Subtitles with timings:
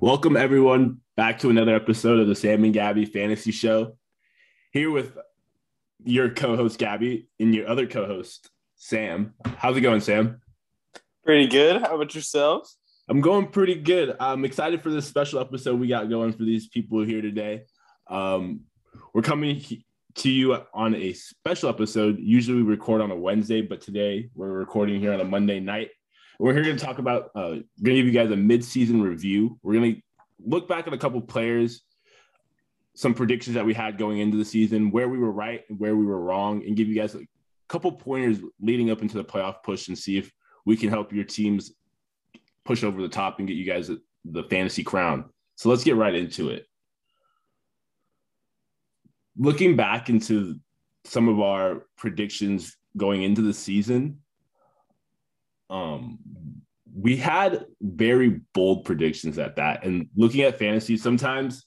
[0.00, 3.98] Welcome everyone back to another episode of the Sam and Gabby Fantasy Show.
[4.72, 5.18] Here with
[6.02, 9.34] your co-host Gabby and your other co-host Sam.
[9.58, 10.40] How's it going, Sam?
[11.26, 11.82] Pretty good.
[11.82, 12.74] How about yourself?
[13.06, 14.16] I'm going pretty good.
[14.18, 17.64] I'm excited for this special episode we got going for these people here today.
[18.08, 18.60] Um,
[19.12, 19.62] we're coming
[20.16, 22.18] to you on a special episode.
[22.18, 25.90] Usually we record on a Wednesday, but today we're recording here on a Monday night.
[26.38, 29.58] We're here to talk about, uh, going to give you guys a mid-season review.
[29.62, 30.00] We're going to
[30.44, 31.82] look back at a couple players,
[32.94, 35.96] some predictions that we had going into the season, where we were right and where
[35.96, 37.26] we were wrong, and give you guys a
[37.68, 40.30] couple pointers leading up into the playoff push and see if
[40.64, 41.72] we can help your teams
[42.64, 43.90] push over the top and get you guys
[44.24, 45.24] the fantasy crown.
[45.56, 46.66] So let's get right into it.
[49.38, 50.58] Looking back into
[51.04, 54.20] some of our predictions going into the season,
[55.70, 56.18] um,
[56.94, 59.84] we had very bold predictions at that.
[59.84, 61.66] And looking at fantasy, sometimes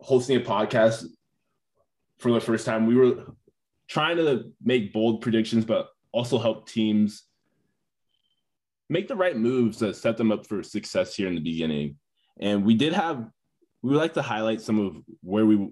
[0.00, 1.04] hosting a podcast
[2.18, 3.26] for the first time, we were
[3.88, 7.24] trying to make bold predictions, but also help teams
[8.88, 11.96] make the right moves to set them up for success here in the beginning.
[12.40, 13.28] And we did have,
[13.82, 15.70] we would like to highlight some of where we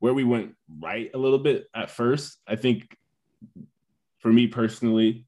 [0.00, 2.38] where we went right a little bit at first.
[2.46, 2.96] I think
[4.18, 5.26] for me personally,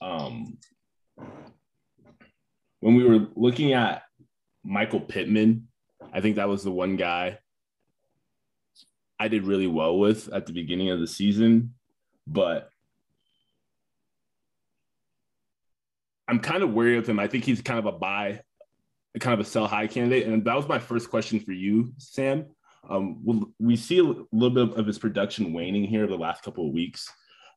[0.00, 0.58] um,
[2.80, 4.02] when we were looking at
[4.62, 5.68] Michael Pittman,
[6.12, 7.38] I think that was the one guy
[9.18, 11.74] I did really well with at the beginning of the season,
[12.26, 12.68] but
[16.28, 17.18] I'm kind of wary of him.
[17.18, 18.40] I think he's kind of a buy,
[19.20, 20.26] kind of a sell high candidate.
[20.26, 22.46] And that was my first question for you, Sam.
[22.88, 26.72] Um, we see a little bit of his production waning here the last couple of
[26.72, 27.10] weeks.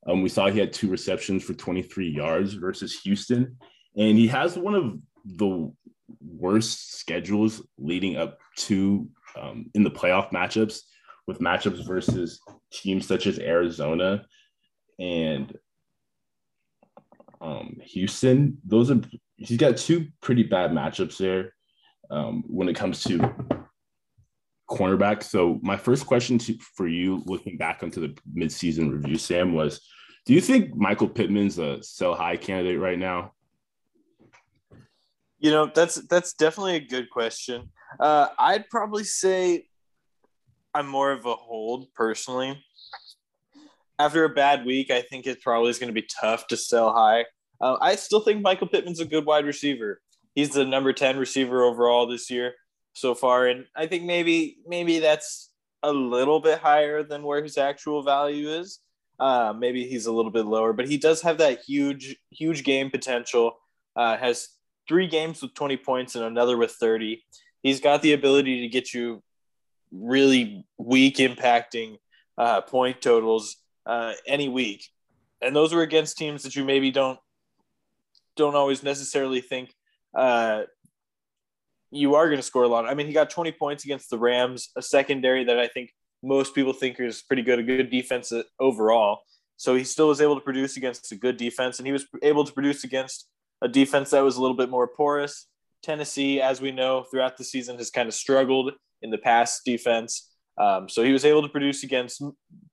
[0.08, 3.58] Um, we saw he had two receptions for 23 yards versus Houston,
[3.98, 5.72] and he has one of the
[6.22, 9.08] worst schedules leading up to
[9.40, 10.82] um, in the playoff matchups
[11.28, 12.40] with matchups versus
[12.72, 14.26] teams such as Arizona
[15.00, 15.56] and
[17.42, 18.58] um, Houston.
[18.66, 19.02] Those are
[19.36, 21.54] he's got two pretty bad matchups there
[22.10, 23.20] um, when it comes to
[24.70, 25.24] cornerback.
[25.24, 29.82] So my first question to, for you, looking back onto the midseason review, Sam, was:
[30.26, 33.34] Do you think Michael Pittman's a sell high candidate right now?
[35.40, 37.72] You know, that's that's definitely a good question.
[38.00, 39.66] Uh, I'd probably say
[40.74, 42.64] I'm more of a hold personally.
[43.98, 46.94] After a bad week, I think it probably is going to be tough to sell
[46.94, 47.26] high.
[47.60, 50.02] Uh, I still think Michael Pittman's a good wide receiver.
[50.36, 52.54] He's the number 10 receiver overall this year
[52.94, 53.48] so far.
[53.48, 55.52] And I think maybe maybe that's
[55.84, 58.80] a little bit higher than where his actual value is.
[59.20, 62.90] Uh, maybe he's a little bit lower, but he does have that huge, huge game
[62.90, 63.58] potential.
[63.96, 64.50] Uh, has
[64.88, 67.22] three games with 20 points and another with 30.
[67.62, 69.22] He's got the ability to get you
[69.92, 71.98] really week impacting
[72.38, 74.86] uh, point totals uh, any week.
[75.42, 77.20] And those are against teams that you maybe don't
[78.36, 79.74] don't always necessarily think
[80.16, 80.64] uh,
[81.92, 82.86] you are going to score a lot.
[82.86, 85.92] I mean, he got 20 points against the Rams, a secondary that I think
[86.22, 89.20] most people think is pretty good, a good defense overall.
[89.58, 92.46] So he still was able to produce against a good defense, and he was able
[92.46, 93.28] to produce against
[93.62, 95.48] a defense that was a little bit more porous.
[95.84, 100.30] Tennessee, as we know, throughout the season has kind of struggled in the pass defense.
[100.58, 102.22] Um, so he was able to produce against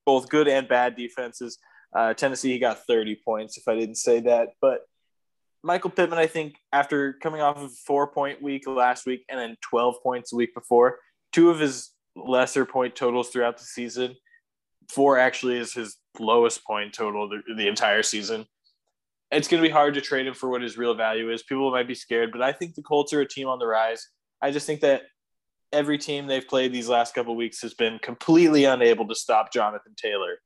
[0.05, 1.57] both good and bad defenses.
[1.95, 4.49] Uh, Tennessee, he got 30 points, if I didn't say that.
[4.61, 4.81] But
[5.63, 9.57] Michael Pittman, I think, after coming off of four point week last week and then
[9.69, 10.99] 12 points a week before,
[11.31, 14.15] two of his lesser point totals throughout the season,
[14.89, 18.45] four actually is his lowest point total the, the entire season.
[19.31, 21.43] It's going to be hard to trade him for what his real value is.
[21.43, 24.07] People might be scared, but I think the Colts are a team on the rise.
[24.41, 25.01] I just think that
[25.73, 29.93] every team they've played these last couple weeks has been completely unable to stop Jonathan
[29.97, 30.37] Taylor.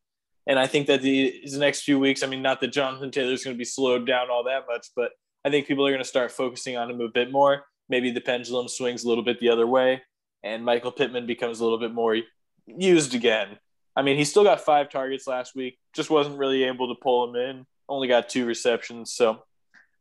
[0.47, 3.43] And I think that the, next few weeks, I mean, not that Jonathan Taylor is
[3.43, 5.11] going to be slowed down all that much, but
[5.45, 7.63] I think people are going to start focusing on him a bit more.
[7.89, 10.01] Maybe the pendulum swings a little bit the other way,
[10.43, 12.17] and Michael Pittman becomes a little bit more
[12.65, 13.57] used again.
[13.95, 17.29] I mean, he still got five targets last week, just wasn't really able to pull
[17.29, 19.13] him in, only got two receptions.
[19.13, 19.43] So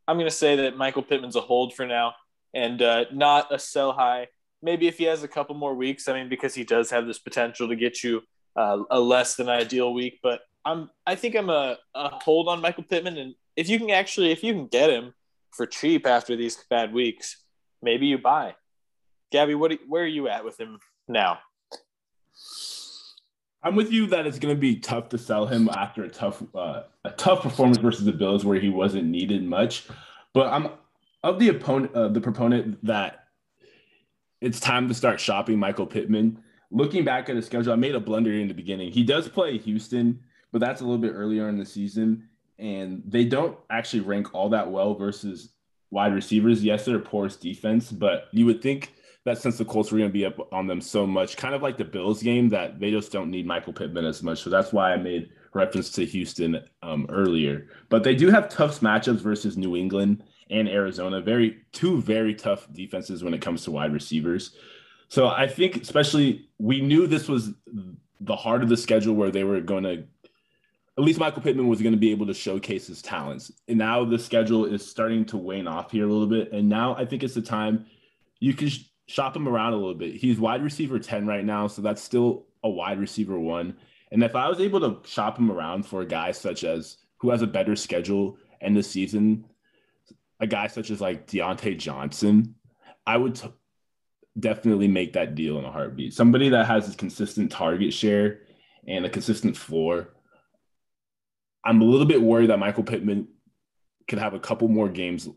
[0.06, 2.14] I'm going to say that Michael Pittman's a hold for now
[2.54, 4.28] and uh, not a sell high.
[4.62, 7.18] Maybe if he has a couple more weeks, I mean, because he does have this
[7.18, 8.22] potential to get you
[8.56, 10.20] uh, a less than ideal week.
[10.22, 13.90] But I'm I think I'm a, a hold on Michael Pittman, and if you can
[13.90, 15.14] actually if you can get him
[15.52, 17.42] for cheap after these bad weeks,
[17.82, 18.54] maybe you buy.
[19.32, 21.38] Gabby, what where are you at with him now?
[23.62, 26.42] I'm with you that it's going to be tough to sell him after a tough
[26.54, 29.86] uh, a tough performance versus the Bills where he wasn't needed much.
[30.32, 30.68] But I'm
[31.22, 33.26] of the opponent uh, the proponent that
[34.40, 36.42] it's time to start shopping Michael Pittman.
[36.70, 38.92] Looking back at his schedule, I made a blunder in the beginning.
[38.92, 40.20] He does play Houston,
[40.52, 42.28] but that's a little bit earlier in the season,
[42.58, 45.50] and they don't actually rank all that well versus
[45.90, 46.62] wide receivers.
[46.62, 48.92] Yes, they're porous defense, but you would think
[49.24, 51.62] that since the Colts were going to be up on them so much, kind of
[51.62, 54.42] like the Bills game, that they just don't need Michael Pittman as much.
[54.42, 57.68] So that's why I made reference to Houston um, earlier.
[57.88, 61.20] But they do have tough matchups versus New England and Arizona.
[61.20, 64.56] Very two very tough defenses when it comes to wide receivers.
[65.10, 67.50] So I think especially we knew this was
[68.20, 70.04] the heart of the schedule where they were going to
[70.98, 73.50] at least Michael Pittman was going to be able to showcase his talents.
[73.68, 76.52] And now the schedule is starting to wane off here a little bit.
[76.52, 77.86] And now I think it's the time
[78.38, 78.70] you can
[79.06, 80.14] shop him around a little bit.
[80.14, 83.76] He's wide receiver 10 right now, so that's still a wide receiver one.
[84.12, 87.30] And if I was able to shop him around for a guy such as who
[87.30, 89.46] has a better schedule end the season,
[90.38, 92.54] a guy such as like Diontae Johnson,
[93.06, 93.48] I would t-
[94.38, 96.14] definitely make that deal in a heartbeat.
[96.14, 98.40] Somebody that has a consistent target share
[98.86, 100.10] and a consistent floor.
[101.64, 103.28] I'm a little bit worried that Michael Pittman
[104.08, 105.28] could have a couple more games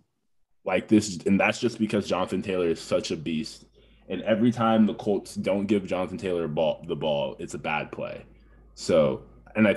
[0.65, 3.65] like this, and that's just because Jonathan Taylor is such a beast.
[4.09, 7.91] And every time the Colts don't give Jonathan Taylor ball, the ball, it's a bad
[7.91, 8.25] play.
[8.75, 9.23] So,
[9.55, 9.75] and I,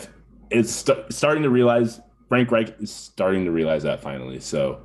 [0.51, 4.41] it's st- starting to realize Frank Reich is starting to realize that finally.
[4.41, 4.81] So,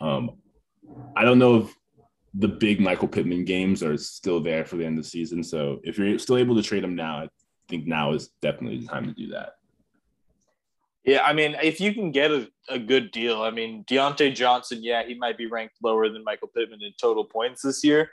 [0.00, 0.32] um,
[1.16, 1.76] I don't know if
[2.34, 5.42] the big Michael Pittman games are still there for the end of the season.
[5.42, 7.28] So, if you're still able to trade him now, I
[7.68, 9.54] think now is definitely the time to do that.
[11.04, 14.82] Yeah, I mean, if you can get a, a good deal, I mean, Diontae Johnson,
[14.82, 18.10] yeah, he might be ranked lower than Michael Pittman in total points this year.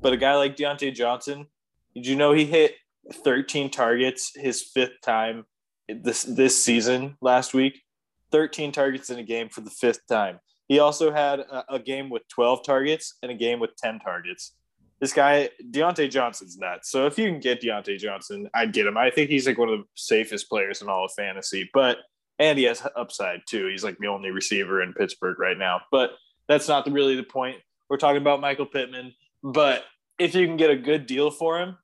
[0.00, 1.46] But a guy like Diontae Johnson,
[1.94, 2.76] did you know he hit
[3.12, 5.46] 13 targets his fifth time
[5.88, 7.82] this this season last week?
[8.30, 10.38] 13 targets in a game for the fifth time.
[10.68, 14.54] He also had a, a game with 12 targets and a game with 10 targets.
[15.00, 16.90] This guy, Diontae Johnson's nuts.
[16.90, 18.96] So if you can get Diontae Johnson, I'd get him.
[18.96, 21.70] I think he's like one of the safest players in all of fantasy.
[21.72, 21.98] But
[22.38, 23.68] and he has upside too.
[23.68, 25.80] He's like the only receiver in Pittsburgh right now.
[25.90, 26.12] But
[26.46, 27.56] that's not the, really the point.
[27.88, 29.12] We're talking about Michael Pittman.
[29.42, 29.84] But
[30.18, 31.76] if you can get a good deal for him,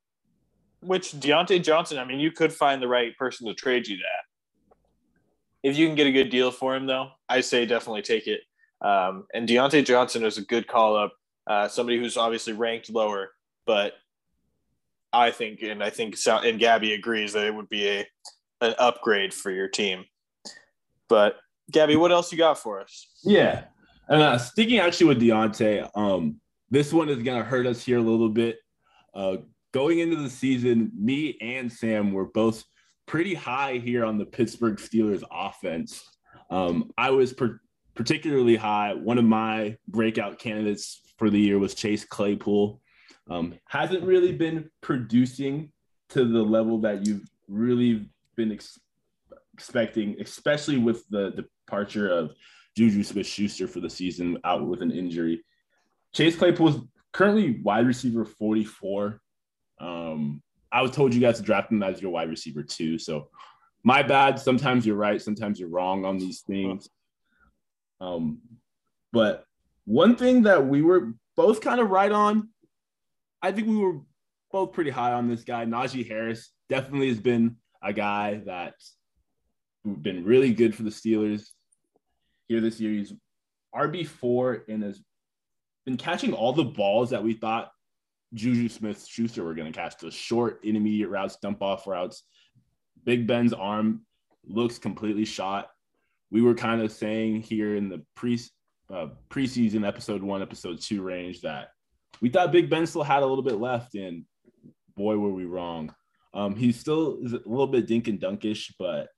[0.80, 4.78] which Diontae Johnson, I mean, you could find the right person to trade you that.
[5.69, 8.40] If you can get a good deal for him, though, I say definitely take it.
[8.81, 11.12] Um, and Diontae Johnson is a good call up.
[11.47, 13.31] Uh, somebody who's obviously ranked lower,
[13.67, 13.93] but
[15.12, 18.06] I think, and I think, and Gabby agrees that it would be a
[18.61, 20.05] an upgrade for your team.
[21.09, 21.37] But
[21.71, 23.09] Gabby, what else you got for us?
[23.23, 23.65] Yeah.
[24.09, 26.41] And uh, sticking actually with Diontae, um,
[26.71, 28.59] this one is gonna hurt us here a little bit.
[29.15, 29.37] Uh,
[29.73, 32.65] going into the season, me and Sam were both
[33.06, 36.03] pretty high here on the Pittsburgh Steelers offense.
[36.50, 37.61] Um, I was per-
[37.94, 38.94] particularly high.
[38.94, 42.81] One of my breakout candidates for the year was Chase Claypool.
[43.31, 45.70] Um, hasn't really been producing
[46.11, 48.79] to the level that you've really been ex-
[49.55, 52.35] expecting, especially with the departure of
[52.76, 55.44] Juju Smith Schuster for the season out with an injury.
[56.12, 56.76] Chase Claypool is
[57.12, 59.20] currently wide receiver 44.
[59.81, 62.99] Um, I was told you guys to draft him as your wide receiver too.
[62.99, 63.28] So
[63.85, 64.38] my bad.
[64.38, 66.88] Sometimes you're right, sometimes you're wrong on these things.
[68.04, 68.40] Um,
[69.12, 69.44] but
[69.84, 72.50] one thing that we were both kind of right on,
[73.42, 74.00] I think we were
[74.52, 75.64] both pretty high on this guy.
[75.64, 78.94] Najee Harris definitely has been a guy that's
[79.84, 81.49] been really good for the Steelers
[82.49, 82.92] here this year.
[82.92, 83.12] He's
[83.75, 85.02] RB4 and has
[85.84, 87.70] been catching all the balls that we thought
[88.32, 92.25] Juju Smith Schuster were going to catch the short, intermediate routes, dump off routes.
[93.04, 94.02] Big Ben's arm
[94.46, 95.68] looks completely shot.
[96.35, 98.41] We were kind of saying here in the pre
[98.93, 101.69] uh, preseason episode one, episode two range that
[102.21, 104.25] we thought Big Ben still had a little bit left, and
[104.97, 105.95] boy, were we wrong.
[106.35, 109.11] Um, he still is a little bit dink and dunkish, but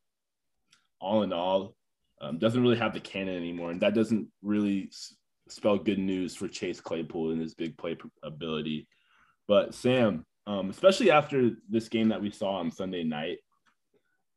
[1.00, 1.74] all in all,
[2.20, 4.90] um, doesn't really have the cannon anymore, and that doesn't really
[5.48, 8.88] spell good news for Chase Claypool and his big play ability.
[9.48, 13.38] But Sam, um, especially after this game that we saw on Sunday night,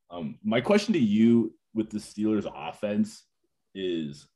[0.10, 3.24] um, my question to you with the Steelers offense
[3.76, 4.28] is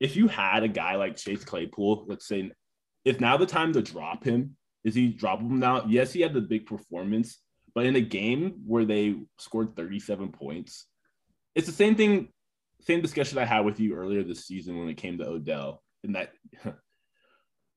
[0.00, 2.50] if you had a guy like Chase Claypool, let's say,
[3.04, 5.84] if now the time to drop him, is he dropping him now?
[5.86, 7.38] Yes, he had the big performance,
[7.74, 10.86] but in a game where they scored 37 points,
[11.54, 12.28] it's the same thing,
[12.82, 15.82] same discussion I had with you earlier this season when it came to Odell.
[16.04, 16.32] And that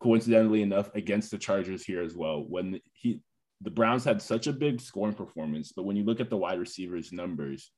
[0.01, 2.44] coincidentally enough against the Chargers here as well.
[2.48, 3.22] When he
[3.62, 6.60] the Browns had such a big scoring performance, but when you look at the wide
[6.60, 7.72] receivers' numbers,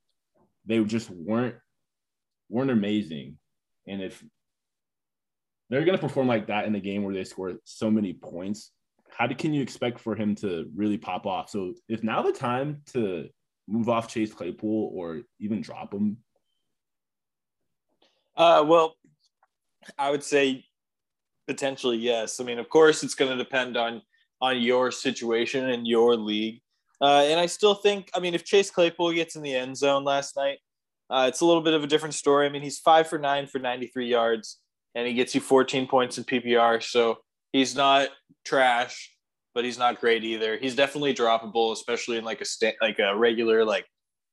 [0.65, 1.55] they just weren't
[2.49, 3.37] weren't amazing.
[3.87, 4.23] And if
[5.69, 8.71] they're going to perform like that in a game where they score so many points,
[9.09, 11.49] how do, can you expect for him to really pop off?
[11.49, 13.29] So is now the time to
[13.67, 16.17] move off Chase Claypool or even drop him?
[18.35, 18.95] Uh, well,
[19.97, 20.65] I would say
[21.47, 22.39] potentially yes.
[22.39, 24.01] I mean, of course, it's going to depend on
[24.41, 26.61] on your situation and your league.
[27.01, 30.03] Uh, and I still think, I mean, if Chase Claypool gets in the end zone
[30.03, 30.59] last night,
[31.09, 32.45] uh, it's a little bit of a different story.
[32.45, 34.59] I mean, he's five for nine for 93 yards,
[34.95, 36.81] and he gets you 14 points in PPR.
[36.81, 37.17] So
[37.51, 38.09] he's not
[38.45, 39.11] trash,
[39.53, 40.57] but he's not great either.
[40.57, 43.85] He's definitely droppable, especially in like a sta- like a regular like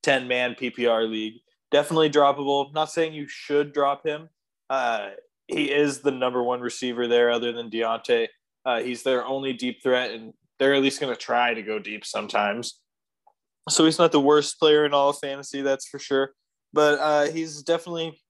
[0.04, 1.40] 10 man PPR league.
[1.72, 2.72] Definitely droppable.
[2.72, 4.28] Not saying you should drop him.
[4.70, 5.10] Uh,
[5.48, 8.28] he is the number one receiver there, other than Diontae.
[8.64, 11.78] Uh, he's their only deep threat, and they're at least going to try to go
[11.78, 12.80] deep sometimes.
[13.68, 16.32] So he's not the worst player in all of fantasy, that's for sure.
[16.72, 18.20] But uh, he's definitely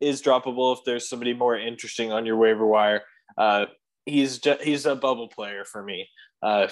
[0.00, 3.02] is droppable if there's somebody more interesting on your waiver wire.
[3.36, 3.66] Uh,
[4.06, 6.08] he's he's a bubble player for me.
[6.42, 6.68] Uh,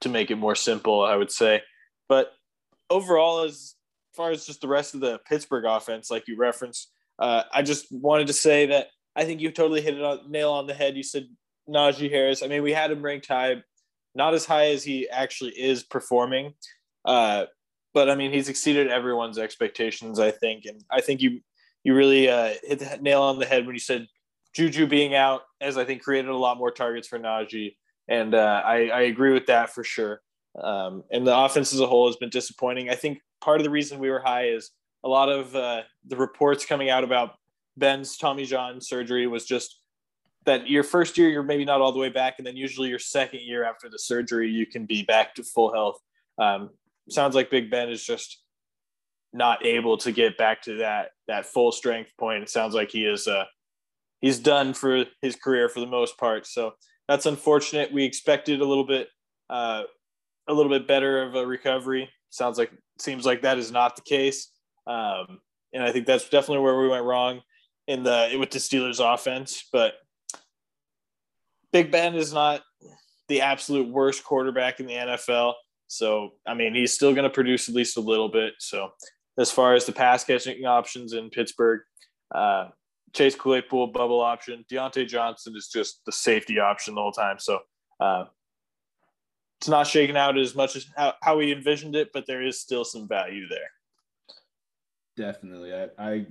[0.00, 1.62] to make it more simple, I would say.
[2.08, 2.32] But
[2.88, 3.74] overall, as
[4.14, 7.86] far as just the rest of the Pittsburgh offense, like you referenced, uh, I just
[7.90, 10.96] wanted to say that I think you totally hit it on nail on the head.
[10.96, 11.26] You said
[11.68, 12.42] Najee Harris.
[12.42, 13.62] I mean, we had him ranked high,
[14.14, 16.54] not as high as he actually is performing.
[17.04, 17.46] Uh,
[17.94, 20.64] but I mean, he's exceeded everyone's expectations, I think.
[20.66, 21.40] And I think you
[21.84, 24.06] you really uh, hit the nail on the head when you said
[24.54, 27.76] Juju being out, as I think created a lot more targets for Najee.
[28.08, 30.20] And uh, I, I, agree with that for sure.
[30.60, 32.90] Um, and the offense as a whole has been disappointing.
[32.90, 34.70] I think part of the reason we were high is
[35.04, 37.34] a lot of uh, the reports coming out about
[37.76, 39.80] Ben's Tommy John surgery was just
[40.44, 42.98] that your first year you're maybe not all the way back, and then usually your
[42.98, 45.98] second year after the surgery you can be back to full health.
[46.38, 46.70] Um,
[47.08, 48.42] sounds like Big Ben is just
[49.32, 52.42] not able to get back to that that full strength point.
[52.42, 53.44] It sounds like he is uh,
[54.20, 56.46] he's done for his career for the most part.
[56.46, 56.72] So
[57.08, 57.92] that's unfortunate.
[57.92, 59.08] We expected a little bit
[59.50, 59.84] uh,
[60.48, 62.08] a little bit better of a recovery.
[62.30, 64.50] Sounds like seems like that is not the case.
[64.86, 65.40] Um,
[65.72, 67.40] and I think that's definitely where we went wrong
[67.86, 69.68] in the with the Steelers offense.
[69.72, 69.94] But
[71.72, 72.62] Big Ben is not
[73.28, 75.54] the absolute worst quarterback in the NFL.
[75.88, 78.54] So, I mean, he's still going to produce at least a little bit.
[78.58, 78.90] So,
[79.38, 81.80] as far as the pass catching options in Pittsburgh,
[82.34, 82.68] uh,
[83.14, 84.64] Chase Claypool, bubble option.
[84.70, 87.38] Diontae Johnson is just the safety option the whole time.
[87.38, 87.60] So,
[88.00, 88.24] uh,
[89.60, 92.60] it's not shaking out as much as how, how we envisioned it, but there is
[92.60, 93.70] still some value there.
[95.16, 95.72] Definitely.
[95.72, 96.26] I, I,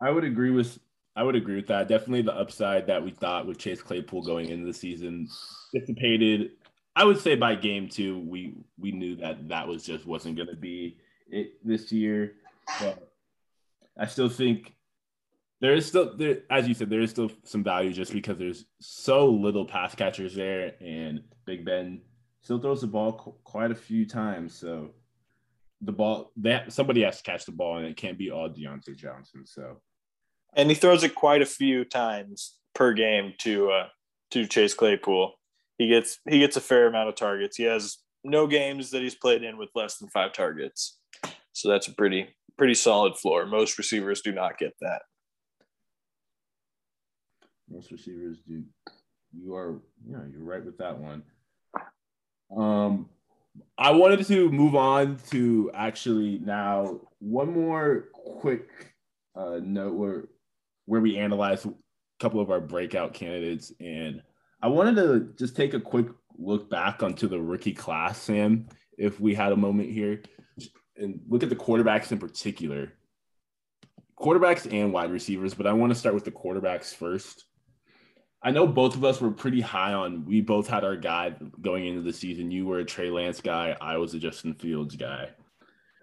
[0.00, 0.78] I would agree with
[1.18, 1.88] I would agree with that.
[1.88, 5.26] Definitely the upside that we thought with Chase Claypool going into the season
[5.74, 6.52] dissipated.
[6.94, 10.48] I would say by game two, we we knew that that was just wasn't going
[10.48, 10.96] to be
[11.28, 12.34] it this year.
[12.78, 13.10] But
[13.98, 14.76] I still think
[15.60, 18.66] there is still there, as you said, there is still some value just because there's
[18.80, 22.00] so little pass catchers there, and Big Ben
[22.42, 24.54] still throws the ball qu- quite a few times.
[24.54, 24.90] So
[25.80, 28.94] the ball that somebody has to catch the ball, and it can't be all Diontae
[28.94, 29.44] Johnson.
[29.44, 29.80] So
[30.54, 33.86] and he throws it quite a few times per game to uh,
[34.30, 35.34] to Chase Claypool.
[35.78, 37.56] He gets he gets a fair amount of targets.
[37.56, 40.98] He has no games that he's played in with less than five targets,
[41.52, 43.46] so that's a pretty pretty solid floor.
[43.46, 45.02] Most receivers do not get that.
[47.70, 48.64] Most receivers do.
[49.32, 51.22] You are, yeah, you're right with that one.
[52.56, 53.08] Um,
[53.76, 58.94] I wanted to move on to actually now one more quick
[59.34, 60.28] uh, note
[60.88, 61.74] where we analyzed a
[62.18, 63.72] couple of our breakout candidates.
[63.78, 64.22] And
[64.62, 66.06] I wanted to just take a quick
[66.38, 68.66] look back onto the rookie class, Sam,
[68.96, 70.22] if we had a moment here,
[70.96, 72.94] and look at the quarterbacks in particular.
[74.18, 77.44] Quarterbacks and wide receivers, but I want to start with the quarterbacks first.
[78.42, 80.24] I know both of us were pretty high on.
[80.24, 82.50] We both had our guy going into the season.
[82.50, 83.76] You were a Trey Lance guy.
[83.80, 85.30] I was a Justin Fields guy.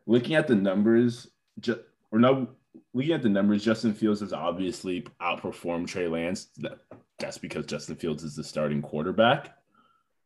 [0.05, 1.27] Looking at the numbers,
[1.59, 1.79] just,
[2.11, 2.49] or no,
[2.93, 6.47] looking at the numbers, Justin Fields has obviously outperformed Trey Lance.
[6.57, 6.79] That,
[7.19, 9.55] that's because Justin Fields is the starting quarterback.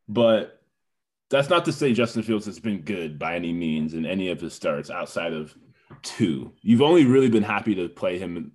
[0.07, 0.61] But
[1.29, 4.41] that's not to say Justin Fields has been good by any means in any of
[4.41, 5.55] his starts outside of
[6.01, 6.53] two.
[6.61, 8.53] You've only really been happy to play him,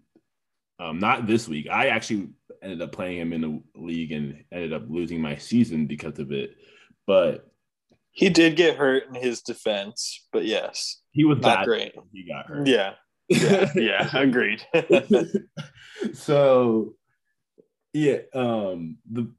[0.80, 1.68] um, not this week.
[1.70, 2.30] I actually
[2.62, 6.32] ended up playing him in the league and ended up losing my season because of
[6.32, 6.56] it.
[7.06, 7.48] But
[8.10, 11.94] he did get hurt in his defense, but yes, he was not great.
[12.12, 12.66] He got hurt.
[12.66, 12.94] Yeah,
[13.28, 14.62] yeah, yeah agreed.
[16.12, 16.94] so
[17.92, 19.30] yeah, um the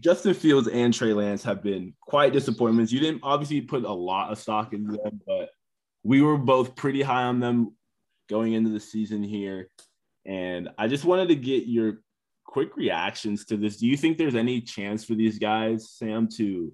[0.00, 2.90] Justin Fields and Trey Lance have been quite disappointments.
[2.90, 5.50] You didn't obviously put a lot of stock into them, but
[6.02, 7.76] we were both pretty high on them
[8.28, 9.68] going into the season here.
[10.24, 12.00] And I just wanted to get your
[12.44, 13.76] quick reactions to this.
[13.76, 16.72] Do you think there's any chance for these guys, Sam, to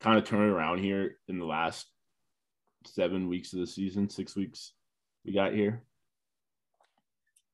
[0.00, 1.86] kind of turn it around here in the last
[2.86, 4.72] seven weeks of the season, six weeks
[5.24, 5.82] we got here?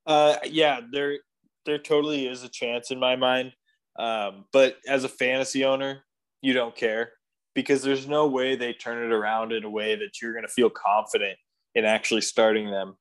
[0.07, 1.19] Uh, yeah, there
[1.67, 3.53] there totally is a chance in my mind.
[3.99, 6.05] Um, but as a fantasy owner,
[6.41, 7.13] you don't care
[7.55, 10.53] because there's no way they turn it around in a way that you're going to
[10.53, 11.39] feel confident
[11.75, 12.97] in actually starting them.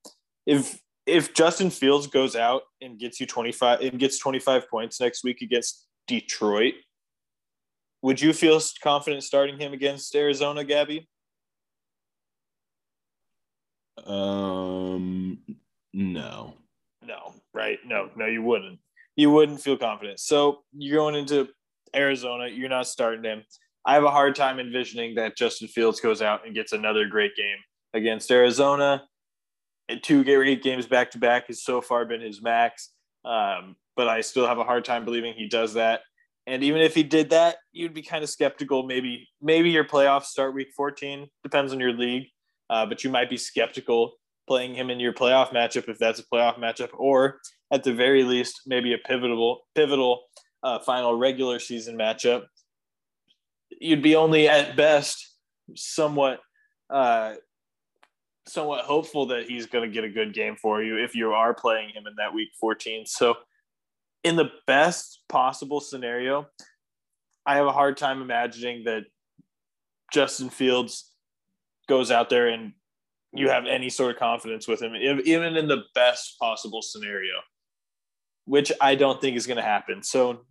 [0.46, 5.24] If if Justin Fields goes out and gets you 25 and gets 25 points next
[5.24, 6.74] week against Detroit,
[8.02, 11.08] would you feel confident starting him against Arizona, Gabby?
[14.06, 15.38] Um
[15.92, 16.54] no.
[17.06, 17.78] No, right?
[17.84, 18.78] No, no, you wouldn't.
[19.16, 20.20] You wouldn't feel confident.
[20.20, 21.48] So you're going into
[21.94, 22.48] Arizona.
[22.48, 23.42] You're not starting him.
[23.84, 27.34] I have a hard time envisioning that Justin Fields goes out and gets another great
[27.34, 27.56] game
[27.94, 29.02] against Arizona.
[30.02, 32.90] Two great games back to back has so far been his max.
[33.24, 36.02] Um, but I still have a hard time believing he does that.
[36.46, 38.84] And even if he did that, you'd be kind of skeptical.
[38.84, 41.28] Maybe maybe your playoffs start week 14.
[41.42, 42.28] Depends on your league,
[42.70, 44.14] uh, but you might be skeptical
[44.48, 47.40] playing him in your playoff matchup if that's a playoff matchup, or
[47.72, 50.22] at the very least, maybe a pivotal pivotal
[50.62, 52.44] uh, final regular season matchup.
[53.80, 55.36] You'd be only at best
[55.76, 56.40] somewhat
[56.88, 57.34] uh,
[58.48, 61.54] somewhat hopeful that he's going to get a good game for you if you are
[61.54, 63.06] playing him in that week 14.
[63.06, 63.34] So,
[64.24, 66.46] in the best possible scenario,
[67.46, 69.04] I have a hard time imagining that
[70.12, 71.09] Justin Fields
[71.90, 72.72] goes out there and
[73.32, 77.34] you have any sort of confidence with him, even in the best possible scenario,
[78.44, 80.02] which I don't think is going to happen.
[80.02, 80.46] So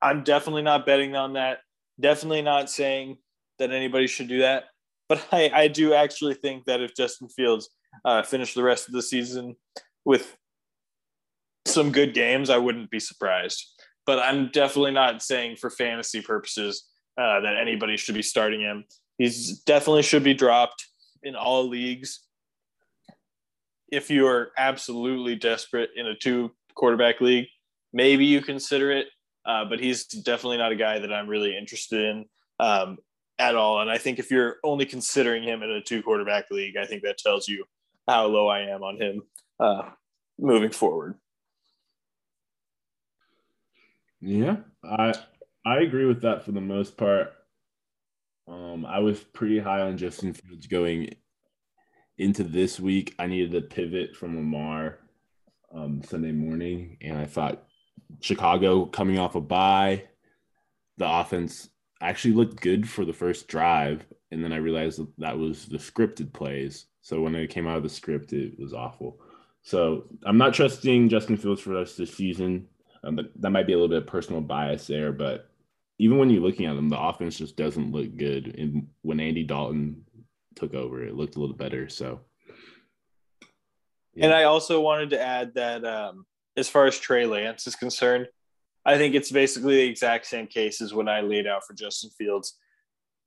[0.00, 1.58] I'm definitely not betting on that.
[2.00, 3.18] Definitely not saying
[3.58, 4.64] that anybody should do that.
[5.08, 7.68] But I, I do actually think that if Justin Fields
[8.04, 9.56] uh, finished the rest of the season
[10.04, 10.36] with
[11.66, 13.64] some good games, I wouldn't be surprised.
[14.06, 16.84] But I'm definitely not saying for fantasy purposes
[17.18, 18.84] uh, that anybody should be starting him.
[19.18, 20.84] He's definitely should be dropped
[21.24, 22.20] in all leagues.
[23.90, 27.46] If you are absolutely desperate in a two quarterback league,
[27.92, 29.06] maybe you consider it.
[29.46, 32.24] Uh, but he's definitely not a guy that I'm really interested in
[32.60, 32.96] um,
[33.38, 33.80] at all.
[33.80, 37.02] And I think if you're only considering him in a two quarterback league, I think
[37.02, 37.64] that tells you
[38.08, 39.22] how low I am on him
[39.60, 39.90] uh,
[40.38, 41.16] moving forward.
[44.20, 45.14] Yeah, I
[45.66, 47.34] I agree with that for the most part.
[48.46, 51.14] Um, I was pretty high on Justin Fields going
[52.18, 53.14] into this week.
[53.18, 54.98] I needed to pivot from Lamar
[55.74, 57.64] um, Sunday morning, and I thought
[58.20, 60.04] Chicago coming off a bye,
[60.98, 65.38] the offense actually looked good for the first drive, and then I realized that, that
[65.38, 66.86] was the scripted plays.
[67.00, 69.20] So when it came out of the script, it was awful.
[69.62, 72.68] So I'm not trusting Justin Fields for of the season.
[73.02, 75.50] Um, that might be a little bit of personal bias there, but
[75.98, 78.54] even when you're looking at them, the offense just doesn't look good.
[78.58, 80.04] And when Andy Dalton
[80.56, 81.88] took over, it looked a little better.
[81.88, 82.20] So,
[84.14, 84.26] yeah.
[84.26, 86.26] and I also wanted to add that um,
[86.56, 88.28] as far as Trey Lance is concerned,
[88.84, 92.10] I think it's basically the exact same case as when I laid out for Justin
[92.10, 92.58] Fields.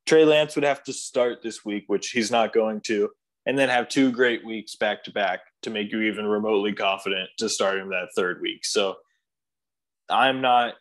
[0.06, 3.10] Trey Lance would have to start this week, which he's not going to,
[3.46, 7.30] and then have two great weeks back to back to make you even remotely confident
[7.40, 8.66] to start him that third week.
[8.66, 8.98] So
[10.10, 10.76] I'm not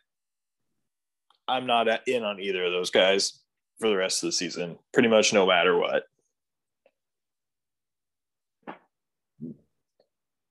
[1.47, 3.39] I'm not in on either of those guys
[3.79, 6.03] for the rest of the season, pretty much no matter what.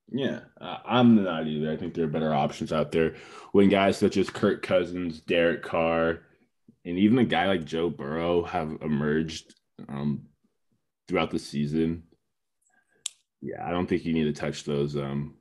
[0.08, 1.70] Yeah, I'm not either.
[1.70, 3.16] I think there are better options out there.
[3.52, 6.20] When guys such as Kirk Cousins, Derek Carr,
[6.84, 9.54] and even a guy like Joe Burrow have emerged
[9.88, 10.22] um,
[11.08, 12.04] throughout the season,
[13.42, 15.34] yeah, I don't think you need to touch those um,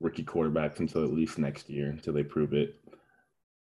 [0.00, 2.81] rookie quarterbacks until at least next year until they prove it.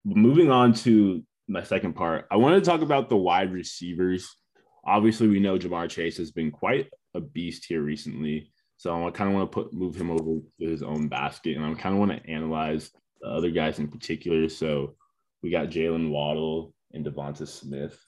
[0.04, 4.34] Moving on to my second part, I want to talk about the wide receivers.
[4.84, 8.50] Obviously, we know Ja'Marr Chase has been quite a beast here recently.
[8.78, 11.66] So I kind of want to put move him over to his own basket, and
[11.66, 14.48] I kind of want to analyze the other guys in particular.
[14.48, 14.96] So
[15.42, 18.02] we got Jaylen Waddle and Devonta Smith,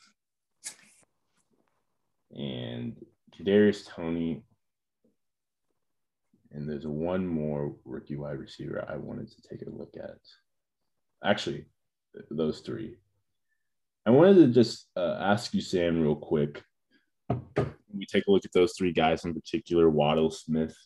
[2.35, 2.97] and
[3.39, 4.43] Kadarius Toney,
[6.53, 10.17] and there's one more rookie wide receiver I wanted to take a look at.
[11.23, 11.67] Actually,
[12.31, 12.97] those three.
[14.05, 16.63] I wanted to just uh, ask you, Sam, real quick
[17.95, 20.77] we take a look at those three guys in particular, Waddle, Smith,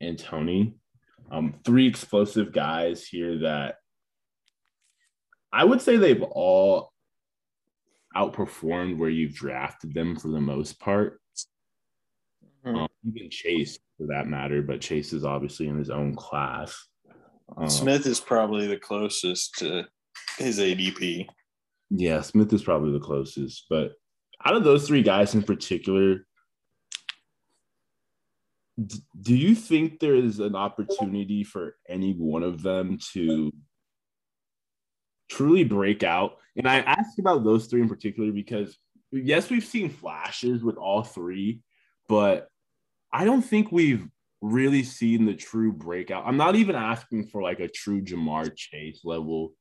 [0.00, 0.74] and Toney.
[1.30, 3.76] um, three explosive guys here that
[5.52, 6.92] I would say they've all
[8.16, 11.20] outperformed where you've drafted them for the most part.
[12.64, 12.76] Mm-hmm.
[12.76, 16.86] Um, even Chase, for that matter, but Chase is obviously in his own class.
[17.56, 19.86] Um, Smith is probably the closest to
[20.38, 21.26] his ADP.
[21.90, 23.92] Yeah, Smith is probably the closest, but
[24.44, 26.26] out of those three guys in particular,
[29.20, 33.52] do you think there is an opportunity for any one of them to
[35.28, 36.36] truly break out?
[36.56, 38.76] And I ask about those three in particular because
[39.10, 41.60] yes, we've seen flashes with all three,
[42.08, 42.48] but
[43.12, 44.06] I don't think we've
[44.40, 46.24] really seen the true breakout.
[46.26, 49.52] I'm not even asking for like a true Ja'Marr Chase level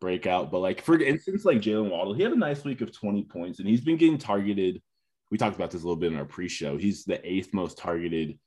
[0.00, 3.24] breakout, but like for instance, like Jaylen Waddle, he had a nice week of 20
[3.24, 4.82] points and he's been getting targeted.
[5.30, 6.76] We talked about this a little bit in our pre-show.
[6.76, 8.38] He's the eighth most targeted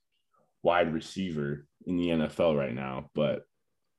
[0.61, 3.43] wide receiver in the NFL right now, but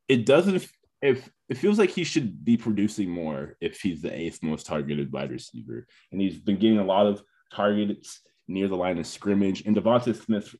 [0.08, 0.68] it doesn't
[1.02, 5.12] if it feels like he should be producing more if he's the eighth most targeted
[5.12, 5.86] wide receiver.
[6.12, 7.22] And he's been getting a lot of
[7.52, 9.62] targets near the line of scrimmage.
[9.64, 10.54] And Devonta Smith,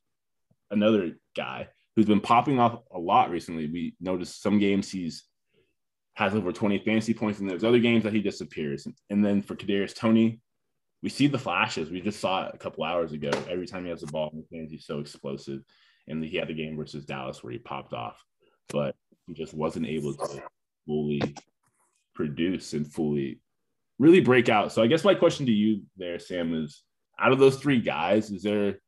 [0.71, 3.67] another guy who's been popping off a lot recently.
[3.67, 5.23] We noticed some games he's
[6.15, 8.87] has over 20 fantasy points, and there's other games that he disappears.
[9.09, 10.41] And then for Kadarius Toney,
[11.01, 11.89] we see the flashes.
[11.89, 13.31] We just saw it a couple hours ago.
[13.49, 15.63] Every time he has the ball in hands, he's so explosive.
[16.07, 18.23] And he had the game versus Dallas where he popped off,
[18.69, 18.95] but
[19.27, 20.43] he just wasn't able to
[20.85, 21.21] fully
[22.13, 23.39] produce and fully
[23.97, 24.71] really break out.
[24.71, 26.83] So I guess my question to you there, Sam, is
[27.19, 28.79] out of those three guys, is there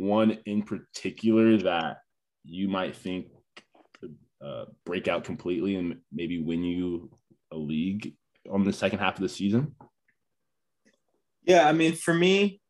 [0.00, 1.98] one in particular that
[2.44, 3.26] you might think
[4.00, 7.10] could uh, break out completely and maybe win you
[7.52, 8.14] a league
[8.50, 9.74] on the second half of the season?
[11.44, 12.60] Yeah, I mean, for me,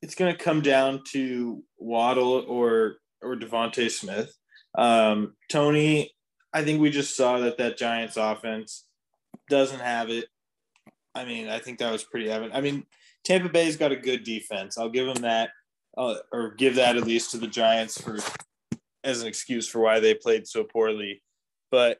[0.00, 4.36] it's going to come down to Waddle or or DeVonta Smith.
[4.76, 6.12] Um, Toney,
[6.52, 8.84] I think we just saw that that Giants offense
[9.48, 10.26] doesn't have it.
[11.14, 12.54] I mean, I think that was pretty evident.
[12.54, 12.84] I mean,
[13.24, 14.76] Tampa Bay's got a good defense.
[14.76, 15.50] I'll give them that,
[15.96, 18.18] uh, or give that at least to the Giants for
[19.04, 21.22] as an excuse for why they played so poorly.
[21.70, 21.98] But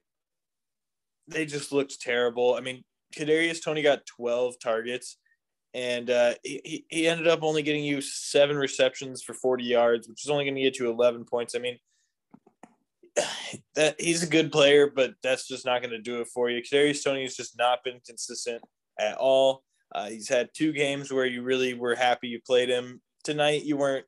[1.29, 2.55] they just looked terrible.
[2.55, 5.19] I mean, Kadarius Toney got 12 targets,
[5.75, 10.25] and uh, he he ended up only getting you seven receptions for 40 yards, which
[10.25, 11.55] is only going to get you 11 points.
[11.55, 11.79] I mean,
[13.75, 16.63] that he's a good player, but that's just not going to do it for you.
[16.63, 18.63] Kadarius Toney has just not been consistent
[18.99, 19.63] at all.
[19.95, 23.01] Uh, he's had two games where you really were happy you played him.
[23.25, 24.07] Tonight, you weren't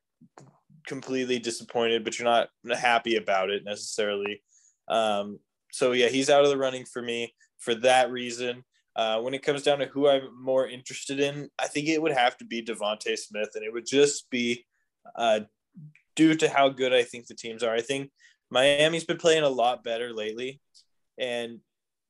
[0.87, 4.43] completely disappointed, but you're not happy about it necessarily.
[4.87, 5.39] Um,
[5.71, 8.63] so, yeah, he's out of the running for me for that reason.
[8.95, 12.13] Uh, when it comes down to who I'm more interested in, I think it would
[12.13, 14.65] have to be DeVonta Smith, and it would just be
[15.15, 15.41] uh,
[16.15, 17.73] due to how good I think the teams are.
[17.73, 18.11] I think
[18.49, 20.61] Miami's been playing a lot better lately,
[21.17, 21.59] and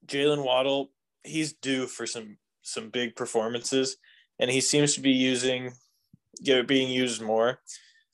[0.06, 0.92] Jaylen Waddle,
[1.24, 3.98] he's due for some some big performances,
[4.40, 5.74] and he seems to be using,
[6.42, 7.60] know, being used more.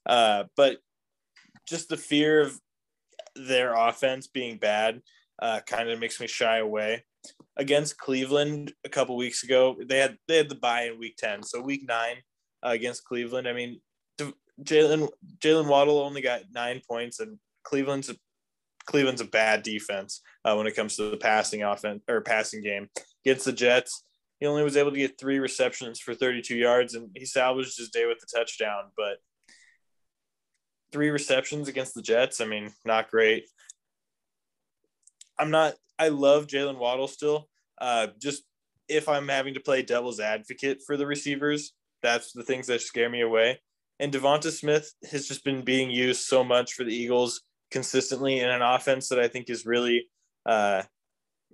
[0.05, 0.77] Uh, but
[1.67, 2.59] just the fear of
[3.35, 5.01] their offense being bad
[5.41, 7.03] uh, kind of makes me shy away.
[7.57, 11.43] Against Cleveland a couple weeks ago, they had they had the bye in week ten,
[11.43, 12.15] so week nine
[12.65, 13.47] uh, against Cleveland.
[13.47, 13.79] I mean,
[14.63, 18.15] Jaylen Jaylen Waddle only got nine points, and Cleveland's a,
[18.85, 22.87] Cleveland's a bad defense uh, when it comes to the passing offense or passing game.
[23.25, 24.03] Against the Jets,
[24.41, 27.91] he only was able to get three receptions for 32 yards, and he salvaged his
[27.91, 28.85] day with the touchdown.
[28.97, 29.17] But
[30.91, 33.45] three receptions against the Jets, I mean, not great.
[35.37, 35.75] I'm not.
[35.99, 37.47] I love Jaylen Waddle still.
[37.79, 38.41] Uh, just
[38.89, 43.11] if I'm having to play devil's advocate for the receivers, that's the things that scare
[43.11, 43.59] me away.
[43.99, 48.49] And Devonta Smith has just been being used so much for the Eagles consistently in
[48.49, 50.07] an offense that I think is really,
[50.47, 50.81] uh,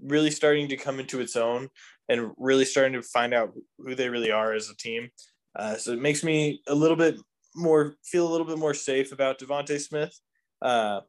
[0.02, 1.67] really starting to come into its own
[2.10, 5.10] and really starting to find out who they really are as a team.
[5.56, 7.15] Uh, so it makes me a little bit
[7.56, 10.17] more feel a little bit more safe about DeVonta Smith.
[10.62, 11.02] Uh,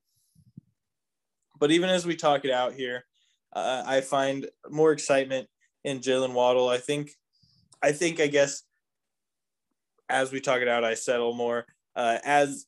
[1.59, 3.05] but even as we talk it out here,
[3.53, 5.49] uh, I find more excitement
[5.85, 6.69] in Jaylen Waddle.
[6.69, 7.11] I think,
[7.83, 8.63] I think, I guess,
[10.09, 11.67] as we talk it out, I settle more.
[11.95, 12.67] Uh, as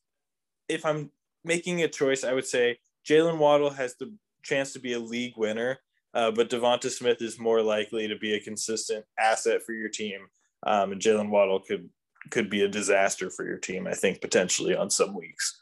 [0.69, 1.11] if I'm
[1.45, 4.13] making a choice, I would say Jaylen Waddle has the
[4.43, 5.79] chance to be a league winner
[6.15, 10.21] uh, but Devonta Smith is more likely to be a consistent asset for your team.
[10.67, 11.89] Um, and Jaylen Waddle could
[12.31, 15.59] could be a disaster for your team, I think, potentially on some weeks.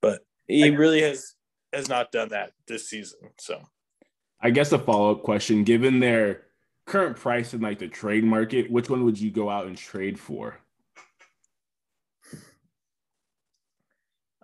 [0.00, 1.34] But he really has
[1.72, 3.20] has not done that this season.
[3.38, 3.60] So
[4.40, 6.44] I guess a follow-up question, given their
[6.86, 10.18] current price in like the trade market, which one would you go out and trade
[10.18, 10.58] for?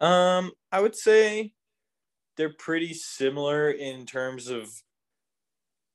[0.00, 1.52] Um, I would say
[2.36, 4.70] they're pretty similar in terms of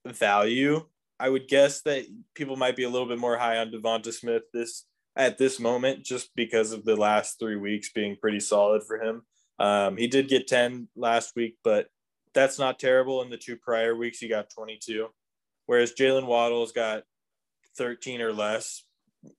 [0.05, 0.85] value.
[1.19, 4.43] I would guess that people might be a little bit more high on Devonta Smith
[4.53, 4.85] this
[5.15, 9.21] at this moment, just because of the last three weeks being pretty solid for him.
[9.59, 11.87] Um, he did get 10 last week, but
[12.33, 13.21] that's not terrible.
[13.21, 15.07] In the two prior weeks, he got 22.
[15.65, 17.03] Whereas Jaylen Waddle's got
[17.77, 18.83] 13 or less.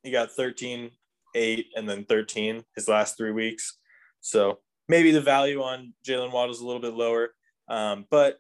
[0.03, 0.91] He got 13,
[1.35, 3.79] 8, and then 13 his last three weeks.
[4.21, 7.31] So maybe the value on Jaylen Waddle's a little bit lower.
[7.69, 8.39] Um, but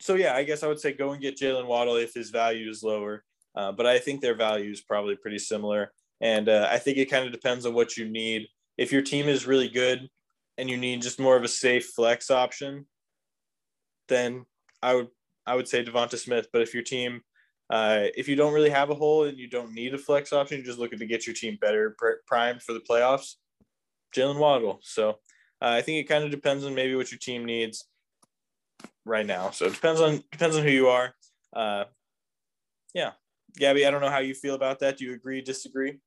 [0.00, 2.68] so yeah, I guess I would say go and get Jaylen Waddle if his value
[2.70, 3.24] is lower.
[3.54, 5.92] Uh, but I think their value is probably pretty similar.
[6.20, 8.46] And uh, I think it kind of depends on what you need.
[8.76, 10.08] If your team is really good
[10.56, 12.86] and you need just more of a safe flex option,
[14.08, 14.46] then
[14.82, 15.08] I would
[15.46, 16.48] I would say Devonta Smith.
[16.52, 17.22] But if your team,
[17.70, 20.58] uh, if you don't really have a hole and you don't need a flex option,
[20.58, 23.34] you're just looking to get your team better pr- primed for the playoffs,
[24.14, 24.78] Jaylen Waddle.
[24.82, 25.10] So
[25.60, 27.88] uh, I think it kind of depends on maybe what your team needs
[29.04, 29.50] right now.
[29.50, 31.14] So it depends on depends on who you are.
[31.52, 31.84] Uh,
[32.94, 33.12] yeah,
[33.56, 34.98] Gabby, I don't know how you feel about that.
[34.98, 35.40] Do you agree?
[35.40, 35.98] Disagree?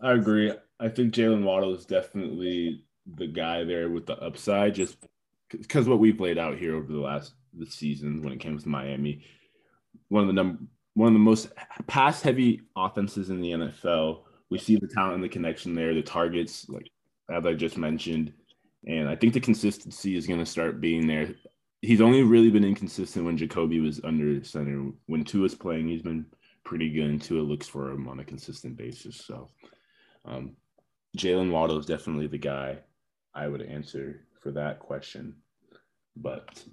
[0.00, 0.52] I agree.
[0.80, 2.84] I think Jaylen Waddle is definitely
[3.16, 4.96] the guy there with the upside, just
[5.50, 8.68] because what we've laid out here over the last the season when it comes to
[8.68, 9.24] Miami.
[10.08, 10.58] One of the number
[10.94, 11.48] one of the most
[11.86, 14.22] pass heavy offenses in the NFL.
[14.50, 16.90] We see the talent and the connection there, the targets, like
[17.30, 18.32] as I just mentioned.
[18.86, 21.34] And I think the consistency is going to start being there.
[21.80, 24.90] He's only really been inconsistent when Jacoby was under center.
[25.06, 26.26] When Tua's playing, he's been
[26.64, 29.16] pretty good, and Tua looks for him on a consistent basis.
[29.16, 29.50] So,
[30.24, 30.56] um,
[31.16, 32.78] Jaylen Waddle is definitely the guy
[33.34, 35.36] I would answer for that question.
[36.16, 36.64] But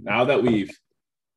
[0.00, 0.70] now that we've,